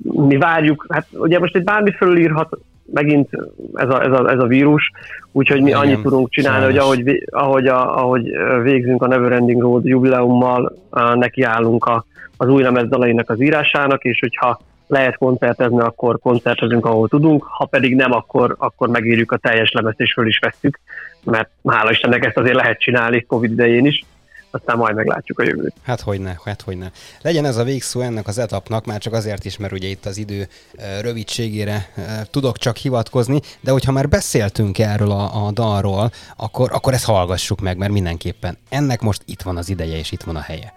mi 0.03 0.37
várjuk, 0.37 0.87
hát 0.89 1.07
ugye 1.13 1.39
most 1.39 1.57
egy 1.57 1.65
bármit 1.65 1.97
fölírhat 1.97 2.59
megint 2.93 3.29
ez 3.75 3.89
a, 3.89 4.03
ez 4.03 4.13
a, 4.13 4.31
ez 4.31 4.39
a 4.39 4.47
vírus, 4.47 4.91
úgyhogy 5.33 5.61
mi 5.61 5.69
Igen, 5.69 5.81
annyit 5.81 6.03
tudunk 6.03 6.31
csinálni, 6.31 6.75
sajnos. 6.75 6.85
hogy 6.85 6.99
ahogy, 6.99 7.25
ahogy, 7.31 7.67
a, 7.67 7.99
ahogy 7.99 8.33
végzünk 8.63 9.03
a 9.03 9.07
Neverending 9.07 9.61
Road 9.61 9.85
jubileummal, 9.85 10.73
nekiállunk 11.15 11.85
a, 11.85 12.05
az 12.37 12.49
új 12.49 12.63
lemez 12.63 12.89
dalainak 12.89 13.31
az 13.31 13.41
írásának, 13.41 14.05
és 14.05 14.19
hogyha 14.19 14.61
lehet 14.87 15.17
koncertezni, 15.17 15.81
akkor 15.81 16.19
koncertezünk, 16.19 16.87
ahol 16.87 17.09
tudunk, 17.09 17.43
ha 17.43 17.65
pedig 17.65 17.95
nem, 17.95 18.13
akkor, 18.13 18.55
akkor 18.59 18.89
megírjuk 18.89 19.33
a 19.33 19.37
teljes 19.37 19.73
lemezt, 19.73 20.01
és 20.01 20.13
föl 20.13 20.27
is 20.27 20.39
vesszük, 20.39 20.81
mert 21.25 21.51
hála 21.65 21.91
Istennek 21.91 22.25
ezt 22.25 22.39
azért 22.39 22.55
lehet 22.55 22.81
csinálni 22.81 23.25
Covid 23.25 23.53
idején 23.53 23.87
is, 23.87 24.05
aztán 24.53 24.77
majd 24.77 24.95
meglátjuk 24.95 25.39
a 25.39 25.43
jövőt. 25.43 25.75
Hát 25.83 26.01
hogyne, 26.01 26.41
hát 26.45 26.63
hogyne. 26.63 26.91
Legyen 27.23 27.45
ez 27.45 27.57
a 27.57 27.65
végszó 27.65 28.01
ennek 28.01 28.27
az 28.27 28.39
etapnak, 28.39 28.87
már 28.87 29.01
csak 29.01 29.13
azért 29.13 29.45
is, 29.45 29.57
mert 29.57 29.73
ugye 29.73 29.89
itt 29.89 30.07
az 30.07 30.17
idő 30.17 30.49
eh, 30.73 30.99
rövidségére 31.01 31.89
eh, 31.95 32.21
tudok 32.31 32.59
csak 32.59 32.77
hivatkozni, 32.77 33.41
de 33.61 33.71
hogyha 33.71 33.93
már 33.93 34.09
beszéltünk 34.09 34.79
erről 34.79 35.11
a, 35.11 35.47
a 35.47 35.51
dalról, 35.51 36.11
akkor, 36.37 36.71
akkor 36.73 36.93
ezt 36.93 37.05
hallgassuk 37.05 37.61
meg, 37.61 37.77
mert 37.77 37.93
mindenképpen 37.93 38.59
ennek 38.69 39.01
most 39.01 39.23
itt 39.25 39.43
van 39.43 39.57
az 39.57 39.69
ideje, 39.69 39.97
és 39.97 40.13
itt 40.13 40.23
van 40.23 40.37
a 40.37 40.41
helye. 40.41 40.73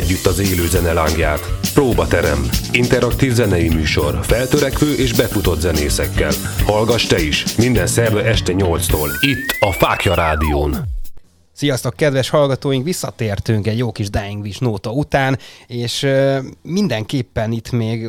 Együtt 0.00 0.26
az 0.26 0.38
élő 0.38 0.66
zene 0.66 0.92
lángját. 0.92 1.40
Próbaterem. 1.74 2.48
Interaktív 2.72 3.32
zenei 3.32 3.68
műsor. 3.68 4.18
Feltörekvő 4.22 4.94
és 4.94 5.12
befutott 5.12 5.60
zenészekkel. 5.60 6.32
Hallgass 6.64 7.06
te 7.06 7.22
is. 7.22 7.56
Minden 7.56 7.86
szerve 7.86 8.24
este 8.24 8.52
8-tól. 8.56 9.08
Itt 9.20 9.56
a 9.60 9.72
Fákja 9.72 10.14
Rádión. 10.14 10.76
Sziasztok, 11.52 11.96
kedves 11.96 12.28
hallgatóink! 12.28 12.84
Visszatértünk 12.84 13.66
egy 13.66 13.78
jó 13.78 13.92
kis 13.92 14.10
Dying 14.10 14.42
Wish 14.42 14.60
nóta 14.60 14.90
után, 14.90 15.38
és 15.66 16.06
mindenképpen 16.62 17.52
itt 17.52 17.70
még 17.70 18.04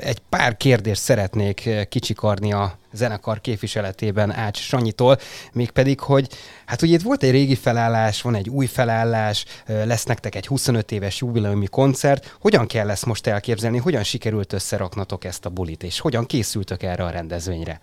egy 0.00 0.18
pár 0.28 0.56
kérdést 0.56 1.00
szeretnék 1.00 1.68
kicsikarni 1.88 2.52
a 2.52 2.78
zenekar 2.96 3.40
képviseletében 3.40 4.32
Ács 4.32 4.58
Sanyitól, 4.58 5.18
mégpedig, 5.52 6.00
hogy 6.00 6.28
hát 6.66 6.82
ugye 6.82 6.94
itt 6.94 7.02
volt 7.02 7.22
egy 7.22 7.30
régi 7.30 7.54
felállás, 7.54 8.22
van 8.22 8.34
egy 8.34 8.48
új 8.48 8.66
felállás, 8.66 9.44
lesz 9.66 10.04
nektek 10.04 10.34
egy 10.34 10.46
25 10.46 10.92
éves 10.92 11.20
jubileumi 11.20 11.66
koncert. 11.66 12.36
Hogyan 12.40 12.66
kell 12.66 12.90
ezt 12.90 13.06
most 13.06 13.26
elképzelni, 13.26 13.78
hogyan 13.78 14.02
sikerült 14.02 14.52
összeraknatok 14.52 15.24
ezt 15.24 15.44
a 15.44 15.50
bulit, 15.50 15.82
és 15.82 16.00
hogyan 16.00 16.26
készültök 16.26 16.82
erre 16.82 17.04
a 17.04 17.10
rendezvényre? 17.10 17.80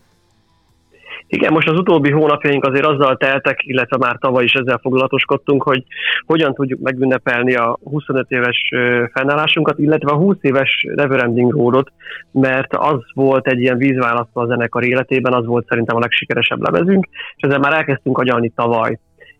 Igen, 1.33 1.53
most 1.53 1.69
az 1.69 1.79
utóbbi 1.79 2.11
hónapjaink 2.11 2.65
azért 2.65 2.85
azzal 2.85 3.17
teltek, 3.17 3.59
illetve 3.63 3.97
már 3.97 4.17
tavaly 4.19 4.43
is 4.43 4.53
ezzel 4.53 4.79
foglalatoskodtunk, 4.81 5.63
hogy 5.63 5.83
hogyan 6.25 6.53
tudjuk 6.53 6.79
megünnepelni 6.79 7.55
a 7.55 7.77
25 7.83 8.25
éves 8.29 8.69
fennállásunkat, 9.13 9.79
illetve 9.79 10.11
a 10.11 10.15
20 10.15 10.35
éves 10.41 10.85
Neverending 10.95 11.51
Roadot, 11.51 11.91
mert 12.31 12.75
az 12.75 12.99
volt 13.13 13.47
egy 13.47 13.59
ilyen 13.59 13.77
vízválasztó 13.77 14.41
a 14.41 14.45
zenekar 14.45 14.83
életében, 14.83 15.33
az 15.33 15.45
volt 15.45 15.67
szerintem 15.67 15.95
a 15.95 15.99
legsikeresebb 15.99 16.61
lemezünk, 16.61 17.07
és 17.35 17.43
ezzel 17.43 17.59
már 17.59 17.73
elkezdtünk 17.73 18.17
agyalni 18.17 18.51
tavaly. 18.55 18.99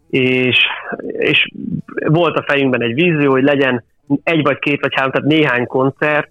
És, 0.09 0.57
és 1.07 1.47
volt 2.05 2.37
a 2.37 2.45
fejünkben 2.47 2.81
egy 2.81 2.93
vízió, 2.93 3.31
hogy 3.31 3.43
legyen 3.43 3.83
egy 4.23 4.43
vagy 4.43 4.59
két 4.59 4.81
vagy 4.81 4.93
három, 4.95 5.11
tehát 5.11 5.27
néhány 5.27 5.67
koncert 5.67 6.29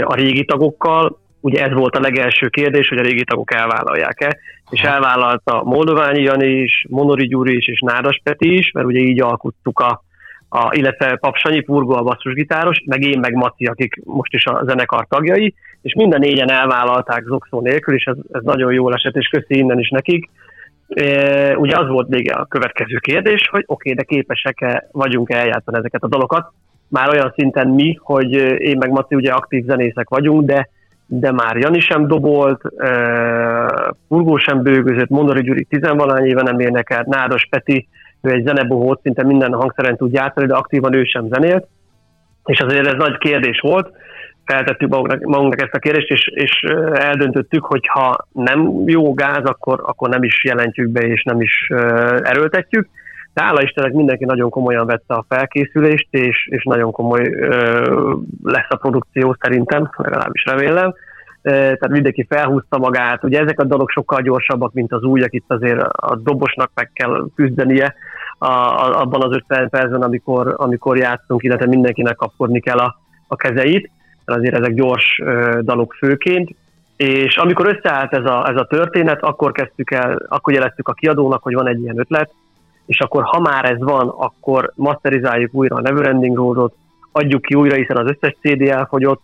a 0.00 0.14
régi 0.14 0.44
tagokkal, 0.44 1.18
ugye 1.40 1.64
ez 1.64 1.72
volt 1.72 1.96
a 1.96 2.00
legelső 2.00 2.48
kérdés, 2.48 2.88
hogy 2.88 2.98
a 2.98 3.02
régi 3.02 3.24
tagok 3.24 3.54
elvállalják-e, 3.54 4.36
és 4.70 4.80
elvállalta 4.80 5.62
Moldoványi 5.64 6.22
Jani 6.22 6.46
is, 6.46 6.86
Monori 6.88 7.26
Gyuri 7.26 7.56
is, 7.56 7.68
és 7.68 7.80
Nádas 7.80 8.20
Peti 8.24 8.56
is, 8.56 8.70
mert 8.72 8.86
ugye 8.86 9.00
így 9.00 9.22
alkuttuk 9.22 9.78
a, 9.78 10.02
a 10.48 10.68
illetve 10.74 11.16
Papsanyi 11.16 11.60
Purgo 11.60 11.94
a 11.94 12.02
basszusgitáros, 12.02 12.82
meg 12.86 13.02
én, 13.02 13.18
meg 13.18 13.34
Maci, 13.34 13.64
akik 13.64 14.00
most 14.04 14.34
is 14.34 14.46
a 14.46 14.62
zenekar 14.64 15.06
tagjai, 15.08 15.54
és 15.82 15.94
minden 15.94 16.20
négyen 16.20 16.50
elvállalták 16.50 17.24
zokszó 17.24 17.60
nélkül, 17.60 17.94
és 17.94 18.04
ez, 18.04 18.16
ez 18.32 18.42
nagyon 18.42 18.72
jól 18.72 18.94
esett, 18.94 19.16
és 19.16 19.28
köszi 19.28 19.58
innen 19.58 19.78
is 19.78 19.88
nekik. 19.88 20.30
E, 20.88 21.56
ugye 21.56 21.76
az 21.76 21.88
volt 21.88 22.08
még 22.08 22.32
a 22.32 22.44
következő 22.44 22.96
kérdés, 22.96 23.48
hogy 23.50 23.64
oké, 23.66 23.90
okay, 23.90 23.94
de 23.94 24.14
képesek-e 24.14 24.88
vagyunk 24.92 25.30
eljátszani 25.30 25.78
ezeket 25.78 26.02
a 26.02 26.08
dalokat, 26.08 26.52
már 26.88 27.08
olyan 27.08 27.32
szinten 27.36 27.68
mi, 27.68 27.98
hogy 28.02 28.32
én 28.60 28.76
meg 28.78 28.90
Maci 28.90 29.14
ugye 29.14 29.32
aktív 29.32 29.64
zenészek 29.64 30.08
vagyunk, 30.08 30.46
de 30.46 30.68
de 31.12 31.32
már 31.32 31.56
Jani 31.56 31.80
sem 31.80 32.06
dobolt, 32.06 32.60
Purgó 34.08 34.36
sem 34.36 34.62
bőgözött, 34.62 35.08
Mondori 35.08 35.42
Gyuri 35.42 35.64
tizenvalány 35.64 36.24
éve 36.24 36.42
nem 36.42 36.60
énekelt, 36.60 37.06
Nádas 37.06 37.46
Peti, 37.50 37.88
ő 38.20 38.30
egy 38.30 38.46
zenebohót, 38.46 39.00
szinte 39.02 39.24
minden 39.24 39.52
hangszeren 39.52 39.96
tud 39.96 40.12
játszani, 40.12 40.46
de 40.46 40.54
aktívan 40.54 40.94
ő 40.94 41.04
sem 41.04 41.28
zenélt, 41.28 41.66
és 42.44 42.60
azért 42.60 42.86
ez 42.86 42.94
nagy 42.96 43.18
kérdés 43.18 43.60
volt, 43.60 43.90
feltettük 44.44 44.88
magunknak, 44.88 45.20
magunknak 45.20 45.62
ezt 45.62 45.74
a 45.74 45.78
kérdést, 45.78 46.10
és, 46.10 46.30
és 46.34 46.62
eldöntöttük, 46.92 47.64
hogy 47.64 47.86
ha 47.86 48.26
nem 48.32 48.82
jó 48.86 49.14
gáz, 49.14 49.44
akkor, 49.44 49.80
akkor 49.84 50.08
nem 50.08 50.22
is 50.22 50.44
jelentjük 50.44 50.88
be, 50.88 51.00
és 51.00 51.22
nem 51.22 51.40
is 51.40 51.68
erőltetjük. 52.22 52.88
De 53.34 53.42
hála 53.42 53.62
Istennek 53.62 53.92
mindenki 53.92 54.24
nagyon 54.24 54.50
komolyan 54.50 54.86
vette 54.86 55.14
a 55.14 55.24
felkészülést, 55.28 56.08
és, 56.10 56.48
és 56.50 56.64
nagyon 56.64 56.92
komoly 56.92 57.32
ö, 57.32 58.14
lesz 58.42 58.68
a 58.68 58.76
produkció 58.76 59.36
szerintem, 59.40 59.90
legalábbis 59.96 60.44
remélem. 60.44 60.94
E, 61.42 61.50
tehát 61.52 61.88
mindenki 61.88 62.26
felhúzta 62.28 62.78
magát. 62.78 63.24
Ugye 63.24 63.40
ezek 63.40 63.60
a 63.60 63.64
dolog 63.64 63.90
sokkal 63.90 64.22
gyorsabbak, 64.22 64.72
mint 64.72 64.92
az 64.92 65.02
újak, 65.02 65.32
itt 65.32 65.52
azért 65.52 65.80
a 65.82 66.16
dobosnak 66.16 66.70
meg 66.74 66.90
kell 66.92 67.26
küzdenie 67.34 67.94
a, 68.38 68.46
a, 68.46 69.00
abban 69.00 69.22
az 69.22 69.36
50 69.36 69.68
percben, 69.68 70.02
amikor, 70.02 70.54
amikor 70.56 70.96
játszunk, 70.96 71.42
illetve 71.42 71.66
mindenkinek 71.66 72.16
kapkodni 72.16 72.60
kell 72.60 72.78
a, 72.78 72.96
a 73.28 73.36
kezeit, 73.36 73.90
mert 74.24 74.38
azért 74.38 74.54
ezek 74.54 74.74
gyors 74.74 75.20
ö, 75.24 75.58
dalok 75.62 75.92
főként. 75.92 76.54
És 76.96 77.36
amikor 77.36 77.66
összeállt 77.66 78.12
ez 78.12 78.24
a, 78.24 78.48
ez 78.48 78.56
a 78.56 78.66
történet, 78.66 79.22
akkor 79.22 79.52
kezdtük 79.52 79.90
el, 79.90 80.22
akkor 80.28 80.52
jeleztük 80.52 80.88
a 80.88 80.92
kiadónak, 80.92 81.42
hogy 81.42 81.54
van 81.54 81.68
egy 81.68 81.80
ilyen 81.80 81.98
ötlet, 81.98 82.30
és 82.90 83.00
akkor 83.00 83.22
ha 83.22 83.40
már 83.40 83.64
ez 83.64 83.78
van, 83.78 84.08
akkor 84.08 84.72
masterizáljuk 84.74 85.54
újra 85.54 85.76
a 85.76 85.80
Neverending 85.80 86.36
Roadot, 86.36 86.74
adjuk 87.12 87.42
ki 87.42 87.54
újra, 87.54 87.76
hiszen 87.76 87.96
az 87.96 88.10
összes 88.10 88.36
CD 88.40 88.60
elfogyott, 88.60 89.20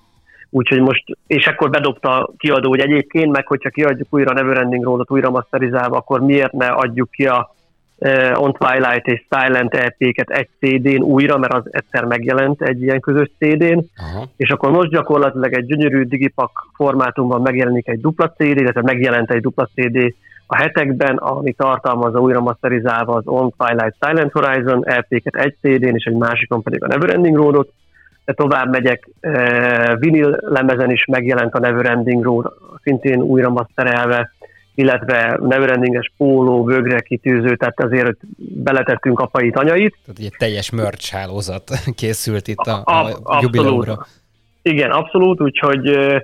úgyhogy 0.50 0.80
most, 0.80 1.04
és 1.26 1.46
akkor 1.46 1.70
bedobta 1.70 2.10
a 2.10 2.30
kiadó, 2.36 2.68
hogy 2.68 2.80
egyébként, 2.80 3.32
meg 3.32 3.46
hogyha 3.46 3.70
kiadjuk 3.70 4.08
újra 4.10 4.30
a 4.30 4.34
Neverending 4.34 4.84
Roadot 4.84 5.10
újra 5.10 5.30
masterizálva, 5.30 5.96
akkor 5.96 6.20
miért 6.20 6.52
ne 6.52 6.66
adjuk 6.66 7.10
ki 7.10 7.26
a 7.26 7.54
uh, 7.98 8.42
On 8.42 8.52
Twilight 8.52 9.06
és 9.06 9.24
Silent 9.30 9.74
EP-ket 9.74 10.30
egy 10.30 10.48
CD-n 10.58 11.02
újra, 11.02 11.38
mert 11.38 11.52
az 11.52 11.64
egyszer 11.70 12.04
megjelent 12.04 12.62
egy 12.62 12.82
ilyen 12.82 13.00
közös 13.00 13.30
CD-n, 13.38 13.78
Aha. 13.96 14.28
és 14.36 14.50
akkor 14.50 14.70
most 14.70 14.90
gyakorlatilag 14.90 15.52
egy 15.52 15.66
gyönyörű 15.66 16.02
digipak 16.02 16.68
formátumban 16.74 17.40
megjelenik 17.40 17.88
egy 17.88 18.00
dupla 18.00 18.30
CD, 18.30 18.60
illetve 18.60 18.82
megjelent 18.82 19.30
egy 19.30 19.40
dupla 19.40 19.68
CD 19.74 20.14
a 20.46 20.56
hetekben, 20.56 21.16
ami 21.16 21.52
tartalmazza 21.52 22.20
újra 22.20 22.40
masterizálva 22.40 23.14
az 23.14 23.26
On 23.26 23.54
Twilight 23.56 23.96
Silent 24.00 24.32
Horizon 24.32 24.78
LP-ket 24.78 25.34
egy 25.34 25.56
CD-n, 25.60 25.94
és 25.94 26.04
egy 26.04 26.16
másikon 26.16 26.62
pedig 26.62 26.82
a 26.82 26.86
Neverending 26.86 27.36
Roadot, 27.36 27.72
de 28.24 28.32
tovább 28.32 28.70
megyek, 28.70 29.08
uh, 29.22 29.98
vinil 29.98 30.38
lemezen 30.40 30.90
is 30.90 31.04
megjelent 31.04 31.54
a 31.54 31.58
Neverending 31.58 32.24
Road, 32.24 32.52
szintén 32.82 33.20
újra 33.20 33.50
masterelve, 33.50 34.32
illetve 34.74 35.38
Neverendinges 35.42 36.12
póló, 36.16 36.62
bögre 36.64 37.00
kitűző, 37.00 37.56
tehát 37.56 37.80
azért 37.80 38.16
beletettünk 38.36 39.20
apai 39.20 39.50
tanyait. 39.50 39.96
Tehát 40.04 40.32
egy 40.32 40.38
teljes 40.38 40.70
merch 40.70 41.12
hálózat 41.12 41.70
készült 42.00 42.48
itt 42.48 42.58
a, 42.58 42.82
a, 42.84 43.18
a 43.22 43.38
jubileumra. 43.42 44.06
Igen, 44.62 44.90
abszolút, 44.90 45.40
úgyhogy 45.40 45.88
uh, 45.88 46.20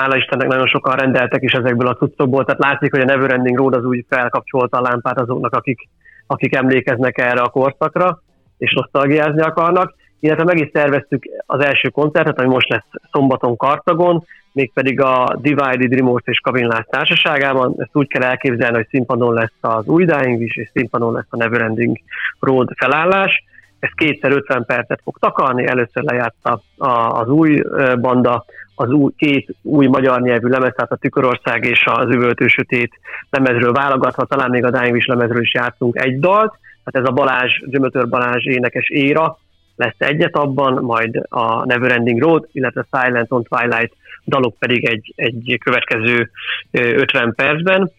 hála 0.00 0.16
Istennek 0.16 0.48
nagyon 0.48 0.66
sokan 0.66 0.96
rendeltek 0.96 1.42
is 1.42 1.52
ezekből 1.52 1.86
a 1.86 1.94
cuccokból, 1.94 2.44
tehát 2.44 2.60
látszik, 2.60 2.90
hogy 2.90 3.00
a 3.00 3.04
Neverending 3.04 3.58
Road 3.58 3.74
az 3.74 3.84
úgy 3.84 4.04
felkapcsolta 4.08 4.78
a 4.78 4.80
lámpát 4.80 5.20
azoknak, 5.20 5.54
akik, 5.54 5.88
akik 6.26 6.54
emlékeznek 6.54 7.18
erre 7.18 7.40
a 7.40 7.48
korszakra, 7.48 8.22
és 8.58 8.72
nosztalgiázni 8.74 9.40
akarnak, 9.40 9.94
illetve 10.20 10.44
meg 10.44 10.58
is 10.58 10.70
szerveztük 10.72 11.22
az 11.46 11.64
első 11.64 11.88
koncertet, 11.88 12.40
ami 12.40 12.48
most 12.48 12.68
lesz 12.68 12.84
szombaton 13.12 13.56
Kartagon, 13.56 14.24
mégpedig 14.52 15.00
a 15.00 15.36
Divided 15.40 15.92
Remorse 15.92 16.30
és 16.30 16.38
Kavinlás 16.38 16.84
társaságában. 16.90 17.74
Ezt 17.78 17.96
úgy 17.96 18.08
kell 18.08 18.22
elképzelni, 18.22 18.76
hogy 18.76 18.88
színpadon 18.88 19.34
lesz 19.34 19.58
az 19.60 19.86
új 19.86 20.04
Dying 20.04 20.42
is, 20.42 20.56
és 20.56 20.70
színpadon 20.72 21.12
lesz 21.12 21.26
a 21.28 21.36
Neverending 21.36 21.96
Road 22.40 22.70
felállás. 22.76 23.44
Ez 23.78 23.90
kétszer 23.94 24.32
50 24.32 24.64
percet 24.64 25.00
fog 25.02 25.18
takarni, 25.18 25.66
először 25.66 26.02
lejátsza 26.02 26.60
az 27.08 27.28
új 27.28 27.62
banda, 28.00 28.44
az 28.76 28.90
új, 28.90 29.12
két 29.16 29.54
új 29.62 29.86
magyar 29.86 30.20
nyelvű 30.20 30.48
lemez, 30.48 30.72
tehát 30.76 30.92
a 30.92 30.96
Tükörország 30.96 31.64
és 31.64 31.84
az 31.84 32.14
Üvöltő 32.14 32.46
Sötét 32.46 32.92
lemezről 33.30 33.72
válogatva, 33.72 34.24
talán 34.24 34.50
még 34.50 34.64
a 34.64 34.88
Wish 34.90 35.08
lemezről 35.08 35.42
is 35.42 35.54
játszunk 35.54 36.04
egy 36.04 36.18
dalt, 36.18 36.58
tehát 36.84 37.08
ez 37.08 37.08
a 37.08 37.14
Balázs, 37.14 37.60
Gyömötör 37.66 38.08
Balázs 38.08 38.44
énekes 38.44 38.88
éra, 38.88 39.38
lesz 39.76 39.94
egyet 39.98 40.36
abban, 40.36 40.84
majd 40.84 41.22
a 41.28 41.64
Neverending 41.66 42.22
Road, 42.22 42.48
illetve 42.52 42.86
Silent 42.92 43.32
on 43.32 43.42
Twilight 43.42 43.92
dalok 44.26 44.58
pedig 44.58 44.84
egy, 44.84 45.12
egy 45.16 45.58
következő 45.64 46.30
50 46.70 47.34
percben. 47.34 47.90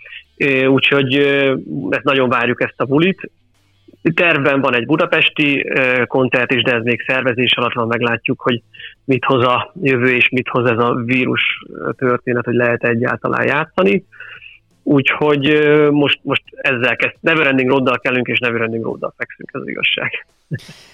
Úgyhogy 0.68 1.16
ezt 1.90 2.04
nagyon 2.04 2.30
várjuk 2.30 2.64
ezt 2.64 2.82
a 2.82 2.86
bulit. 2.86 3.32
Tervben 4.14 4.62
van 4.62 4.76
egy 4.76 4.86
budapesti 4.86 5.66
koncert 6.08 6.52
is, 6.52 6.62
de 6.62 6.74
ez 6.74 6.84
még 6.84 7.04
szervezés 7.08 7.54
alatt 7.56 7.74
van, 7.74 7.88
meglátjuk, 7.88 8.42
hogy 8.42 8.62
mit 9.04 9.26
hoz 9.26 9.44
a 9.44 9.72
jövő 9.82 10.16
és 10.16 10.30
mit 10.30 10.48
hoz 10.48 10.70
ez 10.70 10.78
a 10.78 11.02
vírus 11.06 11.42
történet, 11.98 12.46
hogy 12.46 12.56
lehet 12.56 12.84
egyáltalán 12.84 13.48
játszani. 13.48 14.06
Úgyhogy 14.84 15.68
most, 15.92 16.20
most 16.24 16.44
ezzel 16.56 16.96
kezd. 16.96 17.16
Neverending 17.20 17.70
Roaddal 17.70 18.00
kellünk, 18.00 18.28
és 18.28 18.40
Neverending 18.40 18.84
Roaddal 18.84 19.14
fekszünk, 19.18 19.50
ez 19.54 19.62
az 19.62 19.68
igazság. 19.68 20.26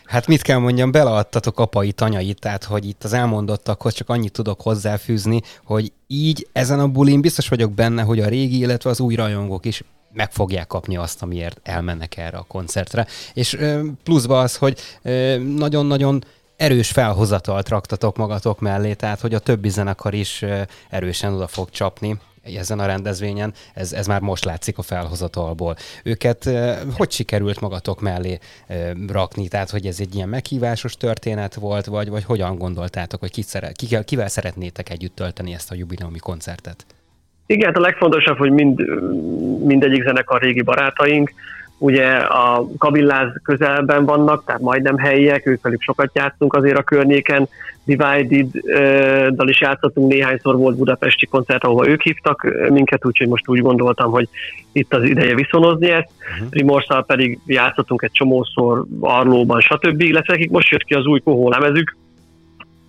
Hát 0.05 0.27
mit 0.27 0.41
kell 0.41 0.57
mondjam, 0.57 0.91
beleadtatok 0.91 1.59
apai 1.59 1.91
tanyait, 1.91 2.39
tehát 2.39 2.63
hogy 2.63 2.85
itt 2.85 3.03
az 3.03 3.13
elmondottakhoz 3.13 3.93
csak 3.93 4.09
annyit 4.09 4.33
tudok 4.33 4.61
hozzáfűzni, 4.61 5.41
hogy 5.63 5.91
így 6.07 6.47
ezen 6.51 6.79
a 6.79 6.87
bulin 6.87 7.21
biztos 7.21 7.49
vagyok 7.49 7.73
benne, 7.73 8.01
hogy 8.01 8.19
a 8.19 8.27
régi, 8.27 8.59
illetve 8.59 8.89
az 8.89 8.99
új 8.99 9.15
rajongók 9.15 9.65
is 9.65 9.83
meg 10.13 10.31
fogják 10.31 10.67
kapni 10.67 10.97
azt, 10.97 11.21
amiért 11.21 11.59
elmennek 11.63 12.17
erre 12.17 12.37
a 12.37 12.45
koncertre. 12.47 13.07
És 13.33 13.57
pluszba 14.03 14.39
az, 14.39 14.55
hogy 14.55 14.79
nagyon-nagyon 15.55 16.23
erős 16.55 16.91
felhozatalt 16.91 17.69
raktatok 17.69 18.17
magatok 18.17 18.59
mellé, 18.59 18.93
tehát 18.93 19.19
hogy 19.19 19.33
a 19.33 19.39
többi 19.39 19.69
zenekar 19.69 20.13
is 20.13 20.45
erősen 20.89 21.33
oda 21.33 21.47
fog 21.47 21.69
csapni 21.69 22.19
ezen 22.43 22.79
a 22.79 22.85
rendezvényen, 22.85 23.53
ez, 23.73 23.93
ez 23.93 24.07
már 24.07 24.21
most 24.21 24.45
látszik 24.45 24.77
a 24.77 24.81
felhozatalból. 24.81 25.75
Őket 26.03 26.49
hogy 26.97 27.11
sikerült 27.11 27.59
magatok 27.59 28.01
mellé 28.01 28.39
rakni? 29.07 29.47
Tehát, 29.47 29.69
hogy 29.69 29.87
ez 29.87 29.99
egy 29.99 30.15
ilyen 30.15 30.29
meghívásos 30.29 30.93
történet 30.93 31.53
volt, 31.53 31.85
vagy, 31.85 32.09
vagy 32.09 32.23
hogyan 32.23 32.57
gondoltátok, 32.57 33.19
hogy 33.19 33.31
kit 33.31 33.47
szere, 33.47 33.71
kivel, 33.71 34.03
kivel 34.03 34.27
szeretnétek 34.27 34.89
együtt 34.89 35.15
tölteni 35.15 35.53
ezt 35.53 35.71
a 35.71 35.75
jubileumi 35.75 36.19
koncertet? 36.19 36.85
Igen, 37.45 37.67
hát 37.67 37.77
a 37.77 37.81
legfontosabb, 37.81 38.37
hogy 38.37 38.51
mind, 38.51 38.79
mindegyik 39.65 40.03
zenekar 40.03 40.41
régi 40.41 40.61
barátaink, 40.61 41.33
ugye 41.77 42.07
a 42.15 42.67
Kabilláz 42.77 43.27
közelben 43.43 44.05
vannak, 44.05 44.43
tehát 44.45 44.61
majdnem 44.61 44.97
helyiek, 44.97 45.45
ők 45.45 45.61
velük 45.61 45.81
sokat 45.81 46.11
játszunk 46.13 46.53
azért 46.53 46.77
a 46.77 46.83
környéken, 46.83 47.47
Divided-dal 47.85 49.47
is 49.47 49.61
játszottunk, 49.61 50.11
néhányszor 50.11 50.57
volt 50.57 50.77
budapesti 50.77 51.25
koncert, 51.25 51.63
ahol 51.63 51.87
ők 51.87 52.01
hívtak 52.01 52.47
minket, 52.69 53.05
úgyhogy 53.05 53.27
most 53.27 53.47
úgy 53.47 53.59
gondoltam, 53.59 54.11
hogy 54.11 54.29
itt 54.71 54.93
az 54.93 55.03
ideje 55.03 55.35
viszonozni 55.35 55.89
ezt. 55.89 56.09
Uh-huh. 56.19 56.51
Rimorszal 56.51 57.05
pedig 57.05 57.39
játszottunk 57.45 58.01
egy 58.01 58.11
csomószor 58.11 58.85
Arlóban, 58.99 59.59
stb. 59.59 60.01
Illetve 60.01 60.33
nekik 60.33 60.51
most 60.51 60.69
jött 60.69 60.83
ki 60.83 60.93
az 60.93 61.05
új 61.05 61.19
kohó 61.19 61.49
lemezük, 61.49 61.97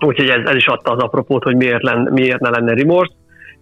úgyhogy 0.00 0.28
ez, 0.28 0.46
ez 0.46 0.56
is 0.56 0.66
adta 0.66 0.90
az 0.90 1.02
apropót, 1.02 1.42
hogy 1.42 1.56
miért, 1.56 1.82
len, 1.82 2.08
miért 2.12 2.40
ne 2.40 2.48
lenne 2.50 2.72
Rimorsz 2.72 3.12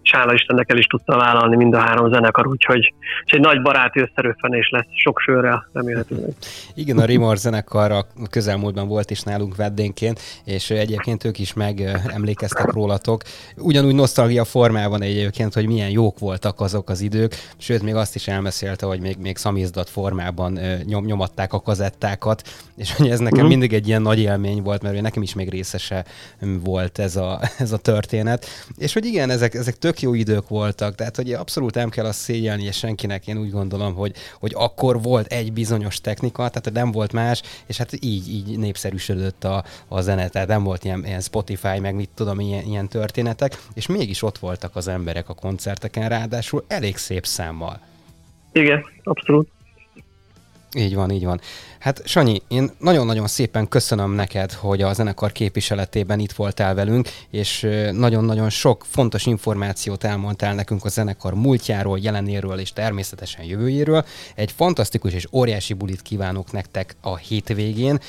és 0.03 0.11
hála 0.11 0.33
Istennek 0.33 0.71
el 0.71 0.77
is 0.77 0.85
tudta 0.85 1.17
vállalni 1.17 1.55
mind 1.55 1.73
a 1.73 1.79
három 1.79 2.11
zenekar, 2.11 2.47
úgyhogy 2.47 2.93
és 3.25 3.31
egy 3.31 3.39
nagy 3.39 3.61
baráti 3.61 3.99
összerőfenés 3.99 4.69
lesz 4.69 4.85
sok 5.03 5.19
sörrel, 5.19 5.69
remélhetőleg. 5.73 6.33
Igen, 6.73 6.97
a 6.97 7.05
Rimor 7.05 7.37
zenekar 7.37 7.91
a 7.91 8.05
közelmúltban 8.29 8.87
volt 8.87 9.11
is 9.11 9.21
nálunk 9.21 9.55
veddénként, 9.55 10.19
és 10.45 10.69
egyébként 10.69 11.23
ők 11.23 11.39
is 11.39 11.53
megemlékeztek 11.53 12.71
rólatok. 12.71 13.21
Ugyanúgy 13.57 13.95
nosztalgia 13.95 14.43
formában 14.43 15.01
egyébként, 15.01 15.53
hogy 15.53 15.67
milyen 15.67 15.89
jók 15.89 16.19
voltak 16.19 16.59
azok 16.59 16.89
az 16.89 17.01
idők, 17.01 17.35
sőt, 17.57 17.81
még 17.81 17.95
azt 17.95 18.15
is 18.15 18.27
elmesélte, 18.27 18.85
hogy 18.85 18.99
még, 18.99 19.17
még 19.17 19.37
szamizdat 19.37 19.89
formában 19.89 20.59
nyom, 20.85 21.05
nyomatták 21.05 21.53
a 21.53 21.61
kazettákat, 21.61 22.41
és 22.77 22.95
hogy 22.95 23.09
ez 23.09 23.19
nekem 23.19 23.33
uh-huh. 23.33 23.49
mindig 23.49 23.73
egy 23.73 23.87
ilyen 23.87 24.01
nagy 24.01 24.19
élmény 24.19 24.61
volt, 24.61 24.81
mert 24.81 25.01
nekem 25.01 25.21
is 25.21 25.33
még 25.33 25.49
részese 25.49 26.05
volt 26.63 26.99
ez 26.99 27.15
a, 27.15 27.39
ez 27.57 27.71
a 27.71 27.77
történet. 27.77 28.45
És 28.77 28.93
hogy 28.93 29.05
igen, 29.05 29.29
ezek, 29.29 29.53
ezek 29.53 29.77
tök 29.77 29.92
jó 29.99 30.13
idők 30.13 30.47
voltak, 30.47 30.95
tehát 30.95 31.15
hogy 31.15 31.33
abszolút 31.33 31.73
nem 31.73 31.89
kell 31.89 32.05
azt 32.05 32.29
és 32.29 32.77
senkinek 32.77 33.27
én 33.27 33.37
úgy 33.37 33.51
gondolom, 33.51 33.93
hogy, 33.93 34.15
hogy 34.39 34.51
akkor 34.55 35.01
volt 35.01 35.31
egy 35.31 35.53
bizonyos 35.53 36.01
technika, 36.01 36.49
tehát 36.49 36.71
nem 36.71 36.91
volt 36.91 37.13
más, 37.13 37.41
és 37.65 37.77
hát 37.77 37.93
így, 37.99 38.29
így 38.29 38.57
népszerűsödött 38.57 39.43
a, 39.43 39.63
a 39.87 40.01
zene, 40.01 40.27
tehát 40.27 40.47
nem 40.47 40.63
volt 40.63 40.83
ilyen, 40.83 41.05
ilyen 41.05 41.21
Spotify, 41.21 41.79
meg 41.79 41.95
mit 41.95 42.09
tudom, 42.15 42.39
ilyen, 42.39 42.65
ilyen 42.65 42.87
történetek, 42.87 43.61
és 43.73 43.87
mégis 43.87 44.21
ott 44.21 44.37
voltak 44.37 44.75
az 44.75 44.87
emberek 44.87 45.29
a 45.29 45.33
koncerteken, 45.33 46.09
ráadásul 46.09 46.63
elég 46.67 46.97
szép 46.97 47.25
számmal. 47.25 47.79
Igen, 48.51 48.85
abszolút. 49.03 49.47
Így 50.75 50.95
van, 50.95 51.11
így 51.11 51.25
van. 51.25 51.41
Hát 51.79 52.01
Sanyi, 52.05 52.41
én 52.47 52.71
nagyon-nagyon 52.79 53.27
szépen 53.27 53.67
köszönöm 53.67 54.11
neked, 54.11 54.51
hogy 54.51 54.81
a 54.81 54.93
zenekar 54.93 55.31
képviseletében 55.31 56.19
itt 56.19 56.31
voltál 56.31 56.75
velünk, 56.75 57.09
és 57.29 57.67
nagyon-nagyon 57.91 58.49
sok 58.49 58.85
fontos 58.89 59.25
információt 59.25 60.03
elmondtál 60.03 60.55
nekünk 60.55 60.85
a 60.85 60.89
zenekar 60.89 61.33
múltjáról, 61.33 61.99
jelenéről 61.99 62.59
és 62.59 62.73
természetesen 62.73 63.45
jövőjéről. 63.45 64.05
Egy 64.35 64.51
fantasztikus 64.51 65.13
és 65.13 65.27
óriási 65.31 65.73
bulit 65.73 66.01
kívánok 66.01 66.51
nektek 66.51 66.95
a 67.01 67.17
hétvégén. 67.17 67.99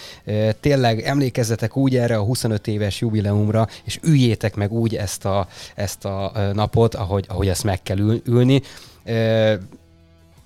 Tényleg 0.60 1.00
emlékezzetek 1.00 1.76
úgy 1.76 1.96
erre 1.96 2.16
a 2.16 2.24
25 2.24 2.66
éves 2.66 3.00
jubileumra, 3.00 3.68
és 3.84 3.98
üljétek 4.02 4.54
meg 4.54 4.72
úgy 4.72 4.96
ezt 4.96 5.24
a, 5.24 5.48
ezt 5.74 6.04
a 6.04 6.32
napot, 6.52 6.94
ahogy, 6.94 7.24
ahogy 7.28 7.48
ezt 7.48 7.64
meg 7.64 7.82
kell 7.82 7.98
ül, 7.98 8.22
ülni 8.26 8.62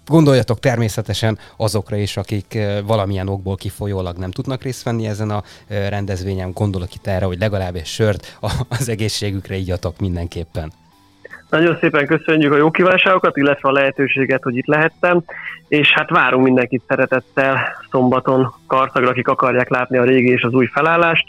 Gondoljatok 0.08 0.58
természetesen 0.58 1.38
azokra 1.56 1.96
is, 1.96 2.16
akik 2.16 2.58
valamilyen 2.86 3.28
okból 3.28 3.56
kifolyólag 3.56 4.16
nem 4.16 4.30
tudnak 4.30 4.62
részt 4.62 4.82
venni 4.82 5.06
ezen 5.06 5.30
a 5.30 5.42
rendezvényen. 5.68 6.52
Gondolok 6.52 6.94
itt 6.94 7.06
erre, 7.06 7.24
hogy 7.24 7.38
legalább 7.38 7.74
egy 7.74 7.86
sört 7.86 8.38
az 8.68 8.88
egészségükre 8.88 9.56
ígyatok 9.56 9.98
mindenképpen. 9.98 10.72
Nagyon 11.50 11.78
szépen 11.80 12.06
köszönjük 12.06 12.52
a 12.52 12.56
jó 12.56 12.70
kívánságokat, 12.70 13.36
illetve 13.36 13.68
a 13.68 13.72
lehetőséget, 13.72 14.42
hogy 14.42 14.56
itt 14.56 14.66
lehettem, 14.66 15.22
és 15.68 15.92
hát 15.92 16.10
várunk 16.10 16.44
mindenkit 16.44 16.82
szeretettel 16.88 17.58
szombaton 17.90 18.54
Karcagra, 18.66 19.08
akik 19.08 19.28
akarják 19.28 19.68
látni 19.68 19.98
a 19.98 20.04
régi 20.04 20.30
és 20.30 20.42
az 20.42 20.52
új 20.52 20.66
felállást, 20.66 21.26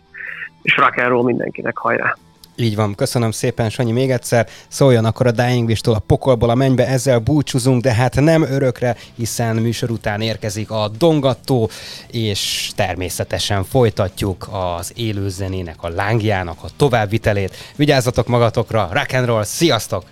és 0.61 0.77
rock 0.77 1.23
mindenkinek 1.23 1.77
hajrá! 1.77 2.15
Így 2.59 2.75
van, 2.75 2.95
köszönöm 2.95 3.31
szépen, 3.31 3.69
Sanyi, 3.69 3.91
még 3.91 4.11
egyszer. 4.11 4.47
Szóljon 4.67 5.05
akkor 5.05 5.27
a 5.27 5.31
Dying 5.31 5.67
Wish-tól 5.67 5.93
a 5.93 5.99
pokolból 5.99 6.49
a 6.49 6.55
mennybe, 6.55 6.87
ezzel 6.87 7.19
búcsúzunk, 7.19 7.81
de 7.81 7.93
hát 7.93 8.15
nem 8.15 8.41
örökre, 8.41 8.95
hiszen 9.15 9.55
műsor 9.55 9.91
után 9.91 10.21
érkezik 10.21 10.71
a 10.71 10.91
dongattó, 10.97 11.69
és 12.11 12.71
természetesen 12.75 13.63
folytatjuk 13.63 14.49
az 14.51 14.91
élőzenének, 14.95 15.75
a 15.83 15.89
lángjának 15.89 16.57
a 16.61 16.69
továbbvitelét. 16.77 17.55
Vigyázzatok 17.75 18.27
magatokra, 18.27 18.89
rock 18.91 19.13
and 19.13 19.25
roll, 19.25 19.43
sziasztok! 19.43 20.03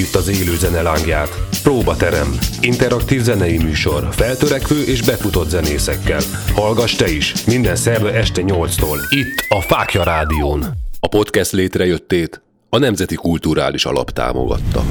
Együtt 0.00 0.14
az 0.14 0.28
élő 0.28 0.56
zene 0.56 0.82
lángját. 0.82 1.28
Próbaterem. 1.62 2.38
Interaktív 2.60 3.22
zenei 3.22 3.58
műsor. 3.58 4.08
Feltörekvő 4.10 4.82
és 4.82 5.02
befutott 5.02 5.48
zenészekkel. 5.48 6.20
Hallgass 6.54 6.94
te 6.94 7.10
is. 7.10 7.44
Minden 7.44 7.76
szerve 7.76 8.12
este 8.12 8.42
8-tól. 8.44 8.98
Itt 9.08 9.46
a 9.48 9.60
Fákja 9.60 10.02
Rádión. 10.02 10.64
A 11.00 11.08
podcast 11.08 11.52
létrejöttét 11.52 12.42
a 12.68 12.78
Nemzeti 12.78 13.14
Kulturális 13.14 13.84
Alap 13.84 14.10
támogatta. 14.10 14.84